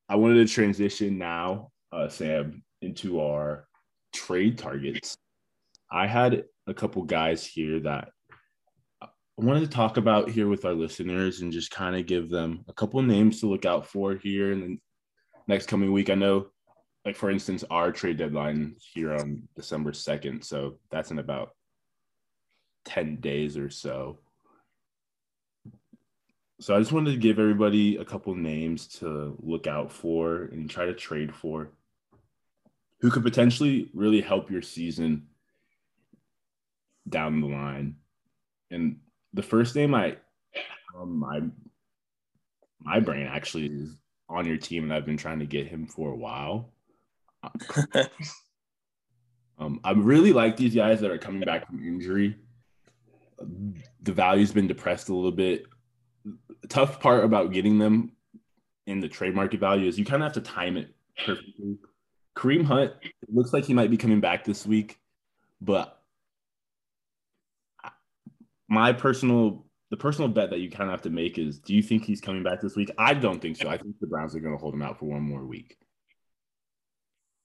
[0.08, 3.66] I wanted to transition now, uh, Sam, into our
[4.12, 5.16] trade targets.
[5.90, 8.08] I had a couple guys here that
[9.38, 12.64] I wanted to talk about here with our listeners and just kind of give them
[12.68, 14.78] a couple names to look out for here in the
[15.46, 16.08] next coming week.
[16.08, 16.46] I know,
[17.04, 20.42] like for instance, our trade deadline here on December 2nd.
[20.42, 21.50] So that's in about
[22.86, 24.18] 10 days or so.
[26.58, 30.70] So I just wanted to give everybody a couple names to look out for and
[30.70, 31.72] try to trade for
[33.00, 35.26] who could potentially really help your season
[37.06, 37.96] down the line.
[38.70, 39.00] And
[39.32, 40.16] the first name I
[40.98, 41.40] um, my
[42.80, 43.96] my brain actually is
[44.28, 46.72] on your team, and I've been trying to get him for a while.
[49.58, 52.36] um, I really like these guys that are coming back from injury.
[54.02, 55.66] The value's been depressed a little bit
[56.68, 58.12] tough part about getting them
[58.86, 61.76] in the trade market value is you kind of have to time it perfectly.
[62.36, 62.92] Kareem Hunt
[63.28, 64.98] looks like he might be coming back this week,
[65.60, 65.95] but
[68.68, 71.82] my personal the personal bet that you kind of have to make is do you
[71.82, 72.90] think he's coming back this week?
[72.98, 73.68] I don't think so.
[73.68, 75.76] I think the Browns are going to hold him out for one more week.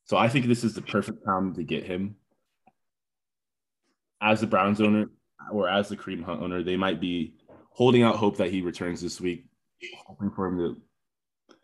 [0.05, 2.15] So I think this is the perfect time to get him.
[4.21, 5.05] As the Browns owner
[5.51, 7.35] or as the Kareem Hunt owner, they might be
[7.69, 9.45] holding out hope that he returns this week,
[10.05, 11.55] hoping for him to,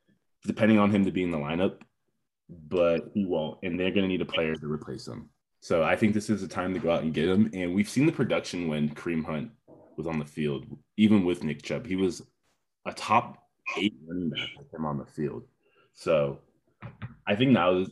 [0.46, 1.82] depending on him to be in the lineup,
[2.50, 5.30] but he won't, and they're going to need a player to replace him.
[5.60, 7.50] So I think this is a time to go out and get him.
[7.54, 9.52] And we've seen the production when Kareem Hunt
[9.98, 10.65] was on the field,
[10.98, 11.86] even with Nick Chubb.
[11.86, 12.22] He was
[12.86, 13.43] a top
[13.78, 15.43] eight running back with him on the field.
[15.93, 16.39] So
[17.26, 17.86] I think now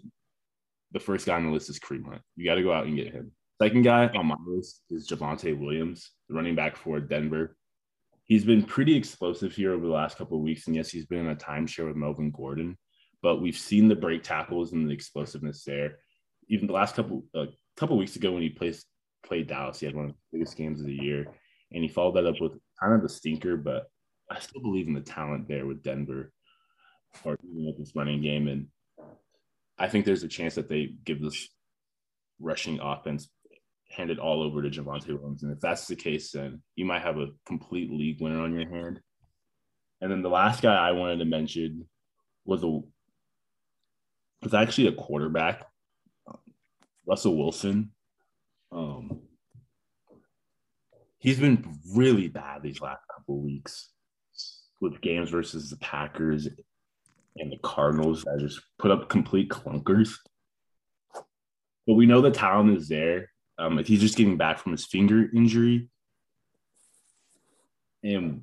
[0.92, 2.22] the first guy on the list is Kareem Hunt.
[2.36, 3.32] You got to go out and get him.
[3.62, 7.56] Second guy on my list is Javonte Williams, the running back for Denver
[8.26, 10.68] he's been pretty explosive here over the last couple of weeks.
[10.68, 12.78] And yes, he's been in a timeshare with Melvin Gordon,
[13.22, 16.00] but we've seen the break tackles and the explosiveness there.
[16.50, 17.46] Even the last couple a uh,
[17.78, 18.78] couple weeks ago when he played
[19.26, 21.26] played Dallas, he had one of the biggest games of the year,
[21.72, 23.58] and he followed that up with kind of a stinker.
[23.58, 23.90] But
[24.30, 26.32] I still believe in the talent there with Denver,
[27.24, 28.68] or even with this running game, and
[29.78, 31.50] I think there's a chance that they give this
[32.40, 33.30] rushing offense
[33.90, 35.44] hand it all over to Javonte Williams.
[35.44, 38.70] And if that's the case, then you might have a complete league winner on your
[38.70, 39.00] hand.
[40.02, 41.88] And then the last guy I wanted to mention
[42.46, 42.80] was a
[44.42, 45.66] was actually a quarterback,
[47.08, 47.92] Russell Wilson.
[48.72, 49.22] Um,
[51.20, 53.90] he's been really bad these last couple weeks
[54.82, 56.48] with games versus the Packers
[57.38, 60.16] and the Cardinals that just put up complete clunkers.
[61.88, 63.30] But we know the talent is there.
[63.58, 65.90] Um, he's just getting back from his finger injury.
[68.04, 68.42] And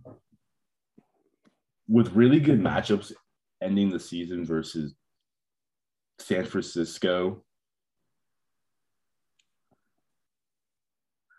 [1.89, 3.13] with really good matchups
[3.63, 4.95] ending the season versus
[6.19, 7.45] San Francisco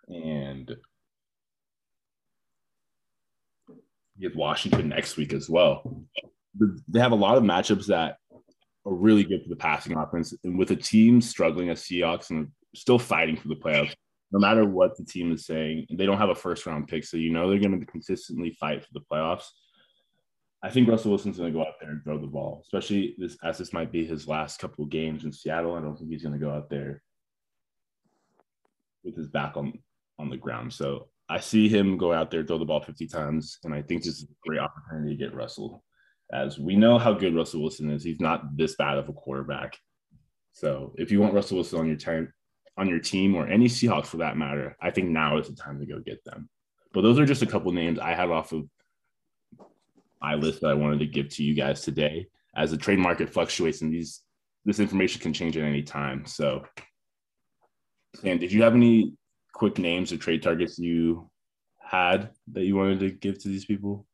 [0.08, 0.76] and
[4.18, 6.06] you have Washington next week as well.
[6.88, 8.18] They have a lot of matchups that
[8.86, 10.34] are really good for the passing offense.
[10.44, 13.94] And with a team struggling as Seahawks and still fighting for the playoffs,
[14.32, 17.18] no matter what the team is saying, they don't have a first round pick, so
[17.18, 19.46] you know they're going to consistently fight for the playoffs.
[20.64, 23.38] I think Russell Wilson's going to go out there and throw the ball, especially this
[23.44, 25.76] as this might be his last couple games in Seattle.
[25.76, 27.04] I don't think he's going to go out there
[29.04, 29.74] with his back on
[30.20, 30.74] on the ground.
[30.74, 34.04] So I see him go out there, throw the ball 50 times, and I think
[34.04, 35.84] this is a great opportunity to get Russell.
[36.32, 39.78] As we know how good Russell Wilson is, he's not this bad of a quarterback.
[40.52, 42.32] So if you want Russell Wilson on your time
[42.76, 45.80] on your team or any Seahawks for that matter, I think now is the time
[45.80, 46.50] to go get them.
[46.92, 48.68] But those are just a couple names I have off of
[50.22, 52.28] my list that I wanted to give to you guys today.
[52.56, 54.22] As the trade market fluctuates and these
[54.66, 56.26] this information can change at any time.
[56.26, 56.64] So
[58.16, 59.14] Sam, did you have any
[59.54, 61.30] quick names or trade targets you
[61.80, 64.06] had that you wanted to give to these people?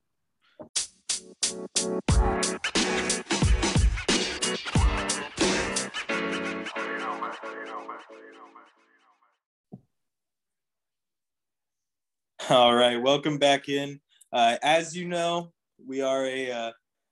[12.49, 13.99] All right, welcome back in.
[14.33, 15.53] Uh, as you know,
[15.85, 16.71] we are a, uh,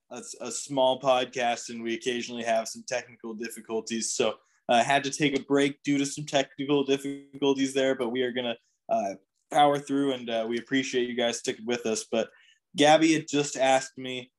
[0.09, 4.13] a, a small podcast, and we occasionally have some technical difficulties.
[4.13, 4.35] So
[4.69, 8.31] uh, had to take a break due to some technical difficulties there, but we are
[8.31, 8.55] gonna
[8.89, 9.13] uh,
[9.51, 12.05] power through, and uh, we appreciate you guys sticking with us.
[12.11, 12.29] But
[12.75, 14.31] Gabby had just asked me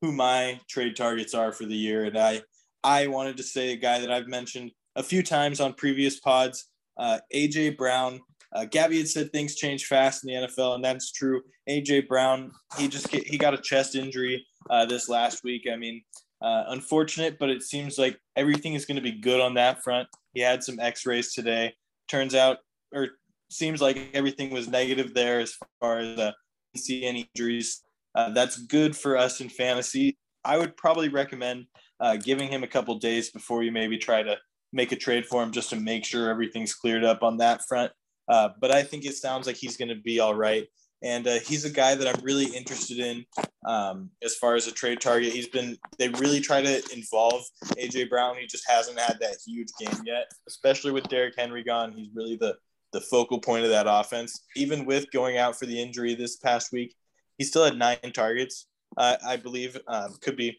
[0.00, 2.42] who my trade targets are for the year, and I
[2.82, 6.66] I wanted to say a guy that I've mentioned a few times on previous pods,
[6.98, 8.20] uh, AJ Brown.
[8.52, 11.40] Uh, Gabby had said things change fast in the NFL, and that's true.
[11.68, 15.68] AJ Brown, he just he got a chest injury uh, this last week.
[15.72, 16.02] I mean,
[16.42, 20.08] uh, unfortunate, but it seems like everything is going to be good on that front.
[20.34, 21.74] He had some X-rays today.
[22.08, 22.58] Turns out,
[22.94, 23.08] or
[23.50, 26.32] seems like everything was negative there as far as uh,
[26.76, 27.82] see any injuries.
[28.14, 30.16] Uh, that's good for us in fantasy.
[30.44, 31.66] I would probably recommend
[32.00, 34.36] uh, giving him a couple days before you maybe try to
[34.72, 37.92] make a trade for him just to make sure everything's cleared up on that front.
[38.28, 40.66] Uh, but I think it sounds like he's going to be all right.
[41.02, 43.24] And uh, he's a guy that I'm really interested in
[43.66, 45.32] um, as far as a trade target.
[45.32, 47.42] He's been, they really try to involve
[47.78, 48.36] AJ Brown.
[48.36, 51.92] He just hasn't had that huge game yet, especially with Derrick Henry gone.
[51.92, 52.56] He's really the,
[52.92, 54.44] the focal point of that offense.
[54.56, 56.94] Even with going out for the injury this past week,
[57.38, 58.66] he still had nine targets,
[58.98, 59.78] uh, I believe.
[59.88, 60.58] Um, could be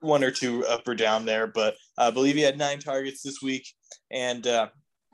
[0.00, 3.40] one or two up or down there, but I believe he had nine targets this
[3.42, 3.66] week.
[4.10, 4.68] And uh,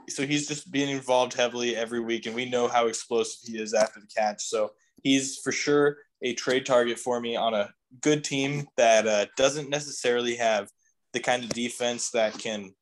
[0.08, 3.74] so he's just being involved heavily every week, and we know how explosive he is
[3.74, 4.42] after the catch.
[4.44, 9.26] So he's for sure a trade target for me on a good team that uh,
[9.36, 10.68] doesn't necessarily have
[11.12, 12.72] the kind of defense that can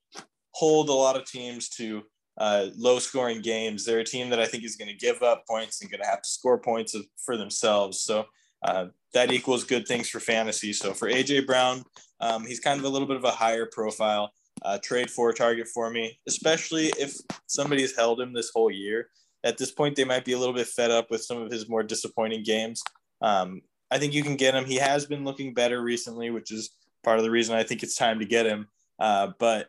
[0.52, 2.02] hold a lot of teams to
[2.38, 3.84] uh, low scoring games.
[3.84, 6.08] They're a team that I think is going to give up points and going to
[6.08, 8.00] have to score points for themselves.
[8.00, 8.26] So
[8.62, 10.72] uh, that equals good things for fantasy.
[10.72, 11.82] So for AJ Brown,
[12.20, 15.34] um, he's kind of a little bit of a higher profile uh, trade for a
[15.34, 17.14] target for me, especially if
[17.46, 19.08] somebody's held him this whole year.
[19.42, 21.68] At this point, they might be a little bit fed up with some of his
[21.68, 22.82] more disappointing games.
[23.22, 24.64] Um, I think you can get him.
[24.64, 26.70] He has been looking better recently, which is
[27.02, 28.68] part of the reason I think it's time to get him.
[28.98, 29.68] Uh, but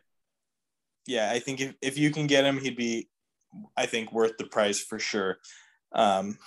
[1.06, 3.08] yeah, I think if, if you can get him, he'd be,
[3.76, 5.38] I think, worth the price for sure.
[5.92, 6.38] Um,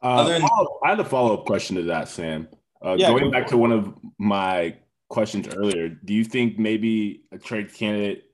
[0.00, 0.42] uh, than-
[0.84, 2.48] I had a follow up question to that, Sam.
[2.84, 4.76] Uh, yeah, going back to one of my
[5.12, 8.24] questions earlier, do you think maybe a trade candidate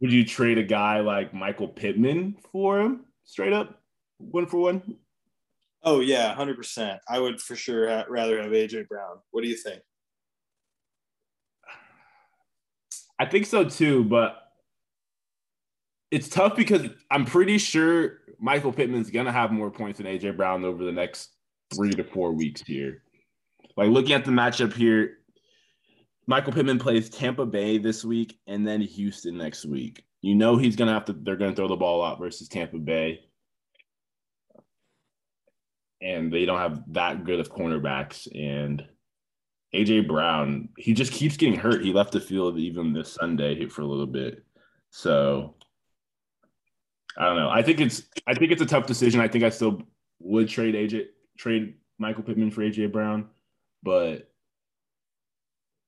[0.00, 3.82] would you trade a guy like Michael Pittman for him straight up,
[4.18, 4.96] one for one?
[5.82, 7.00] Oh yeah, hundred percent.
[7.06, 9.18] I would for sure ha- rather have AJ Brown.
[9.30, 9.82] What do you think?
[13.18, 14.36] I think so too, but
[16.10, 20.64] it's tough because I'm pretty sure Michael Pittman's gonna have more points than AJ Brown
[20.64, 21.30] over the next
[21.74, 23.02] three to four weeks here.
[23.76, 25.18] Like looking at the matchup here,
[26.26, 30.04] Michael Pittman plays Tampa Bay this week and then Houston next week.
[30.22, 31.12] You know he's gonna have to.
[31.12, 33.20] They're gonna throw the ball out versus Tampa Bay,
[36.02, 38.26] and they don't have that good of cornerbacks.
[38.34, 38.84] And
[39.72, 41.84] AJ Brown, he just keeps getting hurt.
[41.84, 44.44] He left the field even this Sunday for a little bit.
[44.90, 45.54] So
[47.16, 47.50] I don't know.
[47.50, 49.20] I think it's I think it's a tough decision.
[49.20, 49.82] I think I still
[50.18, 51.06] would trade AJ
[51.38, 53.28] trade Michael Pittman for AJ Brown,
[53.82, 54.32] but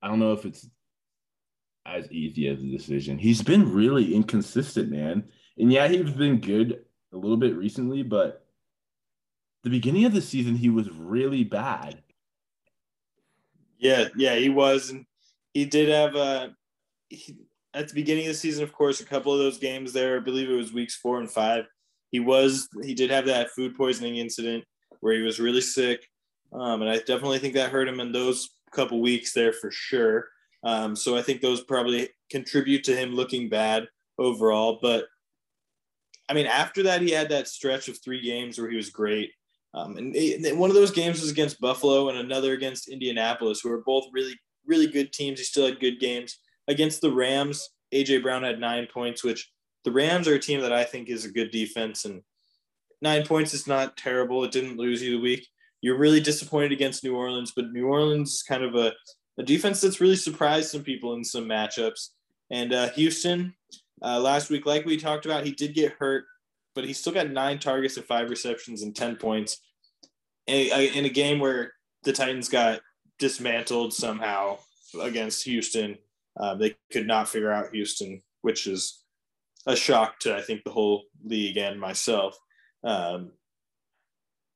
[0.01, 0.67] I don't know if it's
[1.85, 3.17] as easy as a decision.
[3.17, 5.25] He's been really inconsistent, man.
[5.57, 8.45] And yeah, he's been good a little bit recently, but
[9.63, 12.01] the beginning of the season he was really bad.
[13.77, 15.05] Yeah, yeah, he was, and
[15.53, 16.55] he did have a.
[17.09, 17.37] He,
[17.73, 20.19] at the beginning of the season, of course, a couple of those games there, I
[20.19, 21.65] believe it was weeks four and five.
[22.11, 24.63] He was he did have that food poisoning incident
[24.99, 26.05] where he was really sick,
[26.51, 30.27] um, and I definitely think that hurt him in those couple weeks there for sure.
[30.63, 34.79] Um, so I think those probably contribute to him looking bad overall.
[34.81, 35.05] But
[36.27, 39.31] I mean, after that, he had that stretch of three games where he was great.
[39.73, 43.71] Um, and, and one of those games was against Buffalo and another against Indianapolis, who
[43.71, 45.39] are both really, really good teams.
[45.39, 46.39] He still had good games.
[46.67, 49.51] Against the Rams, AJ Brown had nine points, which
[49.85, 52.05] the Rams are a team that I think is a good defense.
[52.05, 52.21] And
[53.01, 54.43] nine points is not terrible.
[54.43, 55.47] It didn't lose you the week.
[55.81, 58.93] You're really disappointed against New Orleans, but New Orleans is kind of a,
[59.37, 62.09] a defense that's really surprised some people in some matchups.
[62.51, 63.53] And uh, Houston,
[64.01, 66.25] uh, last week, like we talked about, he did get hurt,
[66.75, 69.61] but he still got nine targets and five receptions and 10 points
[70.47, 71.73] in a, in a game where
[72.03, 72.81] the Titans got
[73.19, 74.57] dismantled somehow
[75.01, 75.97] against Houston.
[76.39, 79.03] Uh, they could not figure out Houston, which is
[79.67, 82.37] a shock to I think the whole league and myself.
[82.83, 83.31] Um,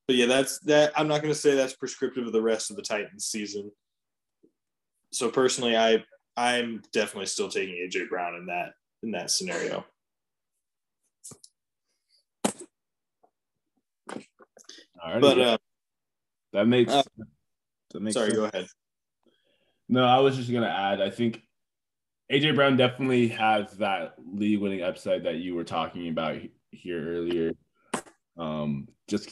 [0.08, 0.92] but yeah, that's that.
[0.96, 3.72] I'm not going to say that's prescriptive of the rest of the Titans season.
[5.12, 6.04] So personally, I
[6.36, 8.74] I'm definitely still taking AJ Brown in that
[9.04, 9.86] in that scenario.
[15.06, 15.22] Alrighty.
[15.22, 15.58] But uh,
[16.54, 17.04] that makes uh,
[17.92, 18.32] that makes sorry.
[18.32, 18.40] Sense.
[18.40, 18.68] Go ahead.
[19.90, 21.02] No, I was just gonna add.
[21.02, 21.42] I think
[22.32, 26.38] AJ Brown definitely has that league winning upside that you were talking about
[26.72, 27.52] here earlier.
[28.38, 29.30] Um, just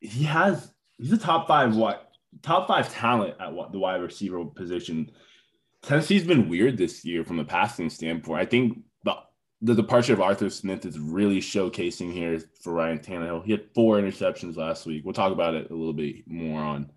[0.00, 2.10] he has he's a top five what
[2.42, 5.10] top five talent at what the wide receiver position.
[5.82, 8.40] Tennessee's been weird this year from a passing standpoint.
[8.40, 9.16] I think the
[9.62, 13.44] the departure of Arthur Smith is really showcasing here for Ryan Tannehill.
[13.44, 15.04] He had four interceptions last week.
[15.04, 16.90] We'll talk about it a little bit more on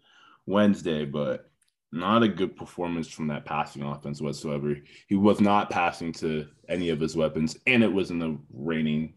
[0.45, 1.51] Wednesday, but
[1.91, 4.75] not a good performance from that passing offense whatsoever.
[5.07, 9.13] He was not passing to any of his weapons, and it was in the raining,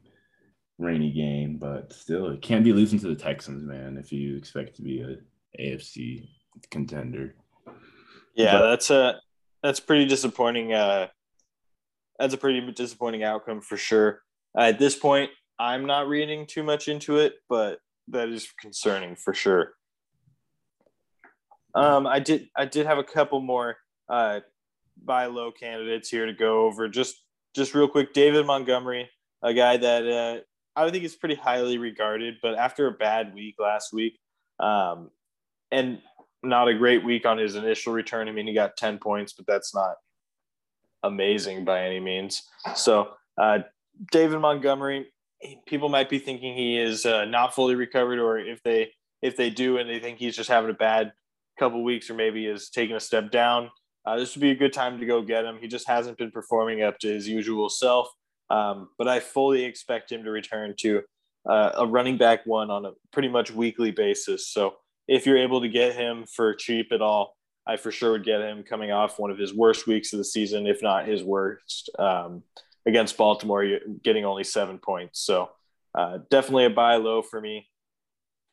[0.79, 1.59] rainy game.
[1.59, 3.97] But still, it can't be losing to the Texans, man.
[3.99, 5.17] If you expect to be a
[5.61, 6.29] AFC
[6.71, 7.35] contender.
[8.35, 9.21] Yeah, but, that's a
[9.63, 10.73] that's pretty disappointing.
[10.73, 11.09] Uh,
[12.19, 14.21] that's a pretty disappointing outcome for sure.
[14.57, 19.17] Uh, at this point, I'm not reading too much into it, but that is concerning
[19.17, 19.75] for sure.
[21.75, 23.77] Um, I did I did have a couple more
[24.09, 24.41] uh,
[25.03, 26.89] buy low candidates here to go over.
[26.89, 27.17] Just
[27.55, 29.11] just real quick, David Montgomery,
[29.43, 30.41] a guy that uh,
[30.77, 34.19] I think he's pretty highly regarded, but after a bad week last week,
[34.61, 35.11] um,
[35.71, 36.01] and
[36.43, 38.29] not a great week on his initial return.
[38.29, 39.97] I mean, he got ten points, but that's not
[41.03, 42.43] amazing by any means.
[42.75, 43.11] So
[43.41, 43.61] uh,
[44.11, 45.07] David Montgomery,
[45.67, 48.91] people might be thinking he is uh, not fully recovered, or if they
[49.23, 51.13] if they do and they think he's just having a bad
[51.59, 53.71] couple weeks or maybe is taking a step down,
[54.07, 55.59] uh, this would be a good time to go get him.
[55.61, 58.09] He just hasn't been performing up to his usual self,
[58.51, 61.03] um, but I fully expect him to return to
[61.49, 64.49] uh, a running back one on a pretty much weekly basis.
[64.49, 64.75] So
[65.09, 67.37] if you're able to get him for cheap at all,
[67.67, 70.25] I for sure would get him coming off one of his worst weeks of the
[70.25, 71.91] season, if not his worst.
[71.99, 72.43] Um,
[72.87, 75.21] against Baltimore, getting only seven points.
[75.21, 75.51] So
[75.95, 77.69] uh, definitely a buy low for me.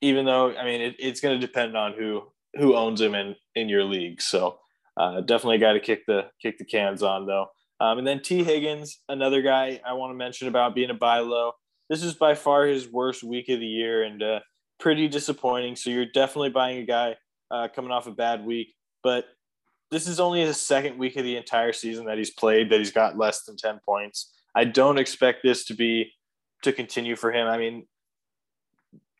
[0.02, 2.24] Even though, I mean, it, it's going to depend on who
[2.58, 4.22] who owns him in in your league.
[4.22, 4.60] So
[4.98, 7.48] uh, definitely got to kick the kick the cans on though.
[7.82, 11.18] Um, and then Tee Higgins, another guy I want to mention about being a buy
[11.18, 11.54] low.
[11.90, 14.40] This is by far his worst week of the year and uh,
[14.80, 15.76] pretty disappointing.
[15.76, 17.16] So you're definitely buying a guy
[17.50, 18.76] uh, coming off a bad week.
[19.02, 19.26] But
[19.90, 22.92] this is only his second week of the entire season that he's played that he's
[22.92, 24.32] got less than 10 points.
[24.54, 26.12] I don't expect this to be
[26.62, 27.48] to continue for him.
[27.48, 27.88] I mean,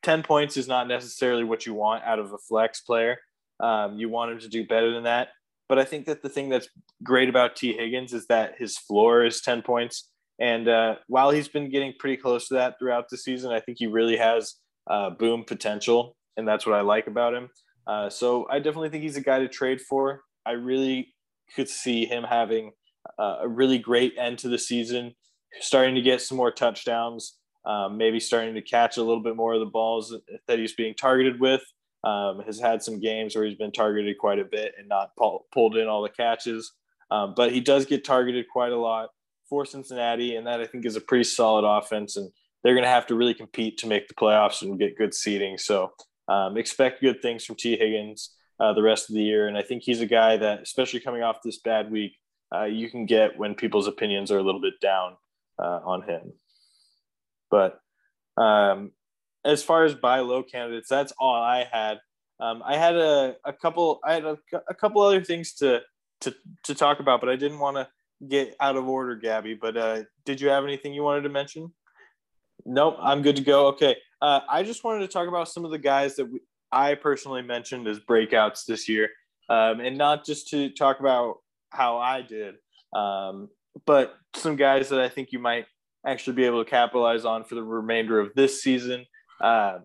[0.04, 3.18] 10 points is not necessarily what you want out of a flex player.
[3.60, 5.30] Um, you want him to do better than that.
[5.72, 6.68] But I think that the thing that's
[7.02, 10.10] great about Tee Higgins is that his floor is 10 points.
[10.38, 13.78] And uh, while he's been getting pretty close to that throughout the season, I think
[13.78, 14.56] he really has
[14.90, 16.18] uh, boom potential.
[16.36, 17.50] And that's what I like about him.
[17.88, 20.24] Uh, so I definitely think he's a guy to trade for.
[20.46, 21.14] I really
[21.56, 22.74] could see him having
[23.18, 25.16] uh, a really great end to the season,
[25.62, 29.54] starting to get some more touchdowns, um, maybe starting to catch a little bit more
[29.54, 30.14] of the balls
[30.50, 31.62] that he's being targeted with.
[32.04, 35.46] Um, has had some games where he's been targeted quite a bit and not pull,
[35.54, 36.72] pulled in all the catches.
[37.12, 39.10] Um, but he does get targeted quite a lot
[39.48, 42.18] for Cincinnati, and that I think is a pretty solid offense.
[42.18, 42.32] And
[42.64, 45.58] they're going to have to really compete to make the playoffs and get good seeding.
[45.58, 45.92] So
[46.28, 49.48] um, expect good things from Tee Higgins uh, the rest of the year.
[49.48, 52.14] And I think he's a guy that, especially coming off this bad week,
[52.54, 55.18] uh, you can get when people's opinions are a little bit down
[55.58, 56.34] uh, on him.
[57.50, 57.80] But
[58.38, 58.92] um,
[59.44, 62.00] as far as buy low candidates, that's all I had.
[62.40, 64.00] Um, I had a, a couple.
[64.04, 64.38] I had a,
[64.68, 65.82] a couple other things to
[66.22, 67.88] to to talk about, but I didn't want to
[68.28, 69.54] get out of order, Gabby.
[69.54, 71.72] But uh, did you have anything you wanted to mention?
[72.66, 73.68] Nope, I'm good to go.
[73.68, 76.40] Okay, uh, I just wanted to talk about some of the guys that we,
[76.72, 79.10] I personally mentioned as breakouts this year,
[79.50, 81.38] um, and not just to talk about
[81.70, 82.56] how I did.
[82.94, 83.50] Um,
[83.86, 85.66] but some guys that I think you might
[86.06, 89.06] actually be able to capitalize on for the remainder of this season.
[89.42, 89.80] Uh,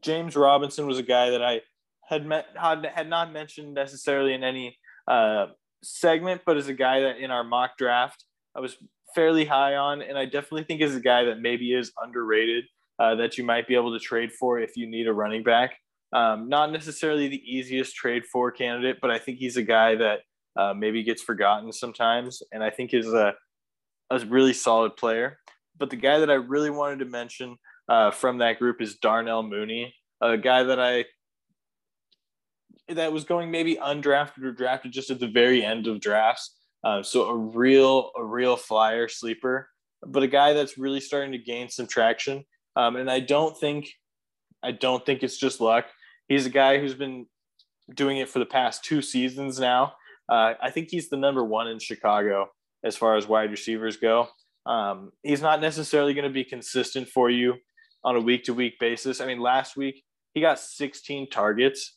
[0.00, 1.60] James Robinson was a guy that I
[2.08, 5.46] had met had, had not mentioned necessarily in any uh,
[5.82, 8.24] segment, but as a guy that in our mock draft
[8.56, 8.76] I was
[9.14, 12.64] fairly high on, and I definitely think is a guy that maybe is underrated
[12.98, 15.76] uh, that you might be able to trade for if you need a running back.
[16.12, 20.20] Um, not necessarily the easiest trade for candidate, but I think he's a guy that
[20.56, 23.34] uh, maybe gets forgotten sometimes, and I think is a
[24.10, 25.38] a really solid player.
[25.78, 27.56] But the guy that I really wanted to mention
[27.92, 31.04] uh, from that group is Darnell Mooney, a guy that I
[32.88, 36.56] that was going maybe undrafted or drafted just at the very end of drafts.
[36.82, 39.68] Uh, so a real a real flyer sleeper,
[40.06, 42.44] but a guy that's really starting to gain some traction.
[42.76, 43.90] Um, and I don't think
[44.62, 45.84] I don't think it's just luck.
[46.28, 47.26] He's a guy who's been
[47.94, 49.92] doing it for the past two seasons now.
[50.30, 52.48] Uh, I think he's the number one in Chicago
[52.82, 54.28] as far as wide receivers go.
[54.64, 57.56] Um, he's not necessarily going to be consistent for you
[58.04, 59.20] on a week to week basis.
[59.20, 60.02] I mean, last week
[60.34, 61.96] he got 16 targets,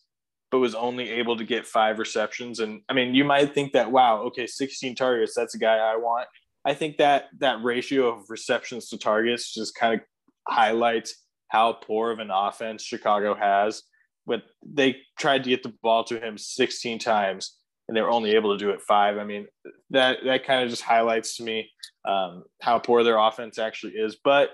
[0.52, 2.60] but was only able to get five receptions.
[2.60, 5.96] And I mean, you might think that, wow, okay, 16 targets, that's a guy I
[5.98, 6.28] want.
[6.66, 10.00] I think that that ratio of receptions to targets just kind of
[10.48, 11.16] highlights
[11.50, 13.84] how poor of an offense Chicago has.
[14.26, 17.56] But they tried to get the ball to him 16 times
[17.88, 19.18] and they were only able to do it five.
[19.18, 19.48] I mean,
[19.92, 21.70] that that kind of just highlights to me
[22.08, 24.18] um, how poor their offense actually is.
[24.24, 24.50] But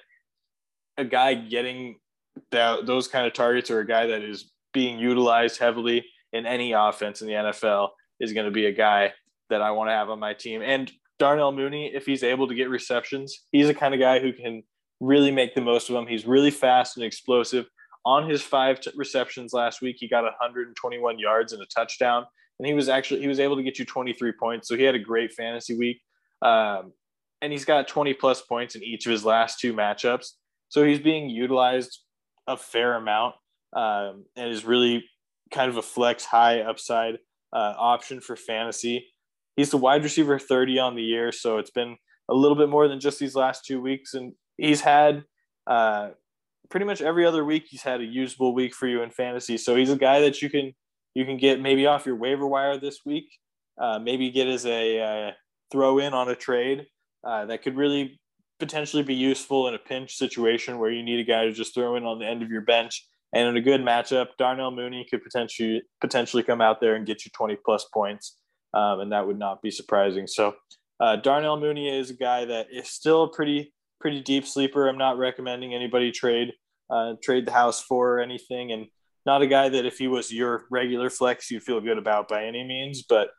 [0.97, 1.97] a guy getting
[2.51, 6.71] that those kind of targets or a guy that is being utilized heavily in any
[6.71, 7.89] offense in the NFL
[8.19, 9.13] is going to be a guy
[9.49, 10.61] that I want to have on my team.
[10.61, 14.31] And Darnell Mooney, if he's able to get receptions, he's the kind of guy who
[14.33, 14.63] can
[14.99, 16.07] really make the most of them.
[16.07, 17.65] He's really fast and explosive.
[18.05, 22.25] On his five t- receptions last week, he got 121 yards and a touchdown,
[22.57, 24.67] and he was actually he was able to get you 23 points.
[24.67, 26.01] So he had a great fantasy week,
[26.41, 26.93] um,
[27.41, 30.29] and he's got 20 plus points in each of his last two matchups.
[30.71, 31.99] So he's being utilized
[32.47, 33.35] a fair amount
[33.75, 35.03] um, and is really
[35.53, 37.15] kind of a flex high upside
[37.53, 39.05] uh, option for fantasy.
[39.57, 41.97] He's the wide receiver 30 on the year, so it's been
[42.29, 44.13] a little bit more than just these last two weeks.
[44.13, 45.25] And he's had
[45.67, 46.11] uh,
[46.69, 49.57] pretty much every other week he's had a usable week for you in fantasy.
[49.57, 50.71] So he's a guy that you can
[51.15, 53.25] you can get maybe off your waiver wire this week,
[53.77, 55.31] uh, maybe get as a uh,
[55.69, 56.85] throw in on a trade
[57.27, 58.20] uh, that could really
[58.61, 61.97] potentially be useful in a pinch situation where you need a guy to just throw
[61.97, 65.23] in on the end of your bench and in a good matchup, Darnell Mooney could
[65.23, 68.37] potentially potentially come out there and get you 20 plus points,
[68.73, 70.27] um, and that would not be surprising.
[70.27, 70.55] So
[70.99, 74.87] uh, Darnell Mooney is a guy that is still a pretty pretty deep sleeper.
[74.87, 76.53] I'm not recommending anybody trade
[76.89, 78.87] uh, trade the house for or anything, and
[79.25, 82.43] not a guy that if he was your regular flex you'd feel good about by
[82.43, 83.29] any means, but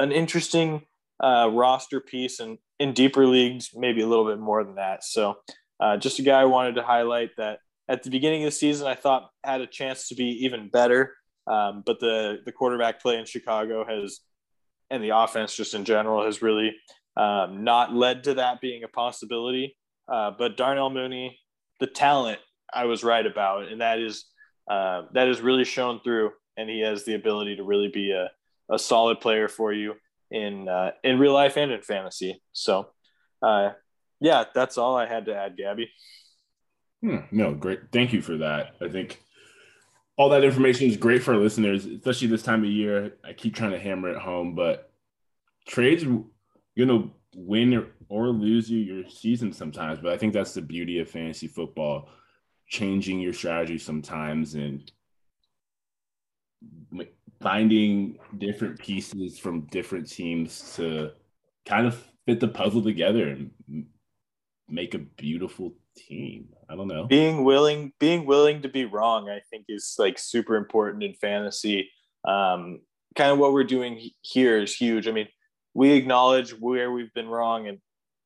[0.00, 0.82] an interesting
[1.22, 5.04] uh, roster piece and in deeper leagues maybe a little bit more than that.
[5.04, 5.36] So
[5.78, 8.86] uh, just a guy I wanted to highlight that at the beginning of the season,
[8.86, 11.14] I thought had a chance to be even better.
[11.46, 14.20] Um, but the the quarterback play in Chicago has,
[14.90, 16.74] and the offense just in general has really
[17.16, 19.76] um, not led to that being a possibility.
[20.08, 21.38] Uh, but Darnell Mooney,
[21.80, 22.38] the talent
[22.72, 24.26] I was right about, and that is
[24.70, 28.30] uh, that is really shown through, and he has the ability to really be a,
[28.72, 29.94] a solid player for you
[30.30, 32.42] in uh, in real life and in fantasy.
[32.52, 32.88] So,
[33.42, 33.70] uh,
[34.20, 35.90] yeah, that's all I had to add, Gabby.
[37.02, 37.80] Hmm, no, great.
[37.92, 38.74] Thank you for that.
[38.80, 39.22] I think
[40.16, 43.14] all that information is great for our listeners, especially this time of year.
[43.24, 44.92] I keep trying to hammer it home, but
[45.66, 46.26] trades, you
[46.76, 50.00] know, win or lose you your season sometimes.
[50.00, 52.10] But I think that's the beauty of fantasy football,
[52.66, 54.90] changing your strategy sometimes and
[57.42, 61.10] finding different pieces from different teams to
[61.66, 63.50] kind of fit the puzzle together and
[64.68, 66.48] make a beautiful team.
[66.68, 67.06] I don't know.
[67.06, 71.90] Being willing, being willing to be wrong, I think is like super important in fantasy.
[72.26, 72.80] Um,
[73.16, 75.08] kind of what we're doing here is huge.
[75.08, 75.28] I mean,
[75.74, 77.78] we acknowledge where we've been wrong, and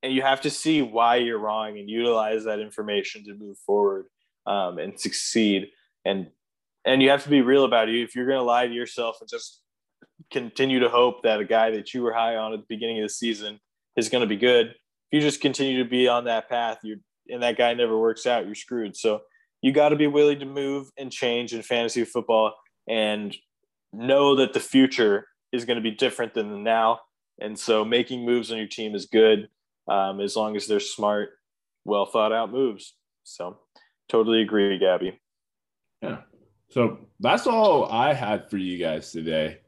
[0.02, 4.06] and you have to see why you're wrong and utilize that information to move forward
[4.46, 5.68] um, and succeed.
[6.04, 6.28] And
[6.84, 8.00] and you have to be real about it.
[8.00, 9.60] If you're going to lie to yourself and just
[10.30, 13.04] continue to hope that a guy that you were high on at the beginning of
[13.04, 13.60] the season
[13.96, 14.76] is going to be good, if
[15.12, 18.46] you just continue to be on that path, you're and that guy never works out,
[18.46, 18.96] you're screwed.
[18.96, 19.22] So
[19.62, 22.54] you got to be willing to move and change in fantasy football
[22.88, 23.34] and
[23.92, 27.00] know that the future is going to be different than the now.
[27.40, 29.48] And so making moves on your team is good
[29.88, 31.30] um, as long as they're smart,
[31.84, 32.94] well thought out moves.
[33.22, 33.58] So
[34.08, 35.20] totally agree, Gabby.
[36.02, 36.18] Yeah.
[36.74, 39.60] So that's all I had for you guys today.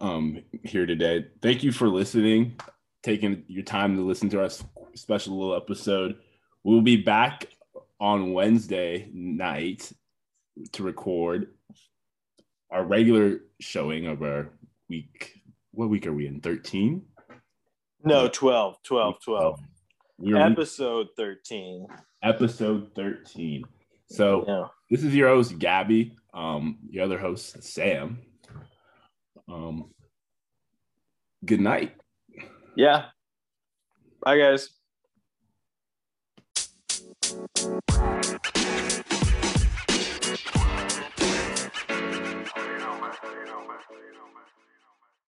[0.00, 1.26] um, here today.
[1.42, 2.58] Thank you for listening,
[3.02, 4.48] taking your time to listen to our
[4.94, 6.16] special little episode.
[6.64, 7.44] We'll be back
[8.00, 9.92] on Wednesday night
[10.72, 11.48] to record
[12.70, 14.48] our regular showing of our
[14.88, 15.42] week.
[15.72, 16.40] What week are we in?
[16.40, 17.02] 13?
[18.02, 19.60] No, 12, 12, 12.
[20.16, 21.86] We're episode 13.
[22.22, 23.64] Episode 13.
[24.06, 24.68] So Yeah.
[24.92, 26.14] This is your host, Gabby.
[26.34, 28.18] Um, your other host, Sam.
[29.48, 29.90] Um,
[31.46, 31.96] good night.
[32.76, 33.06] Yeah.
[34.22, 34.68] Bye, guys.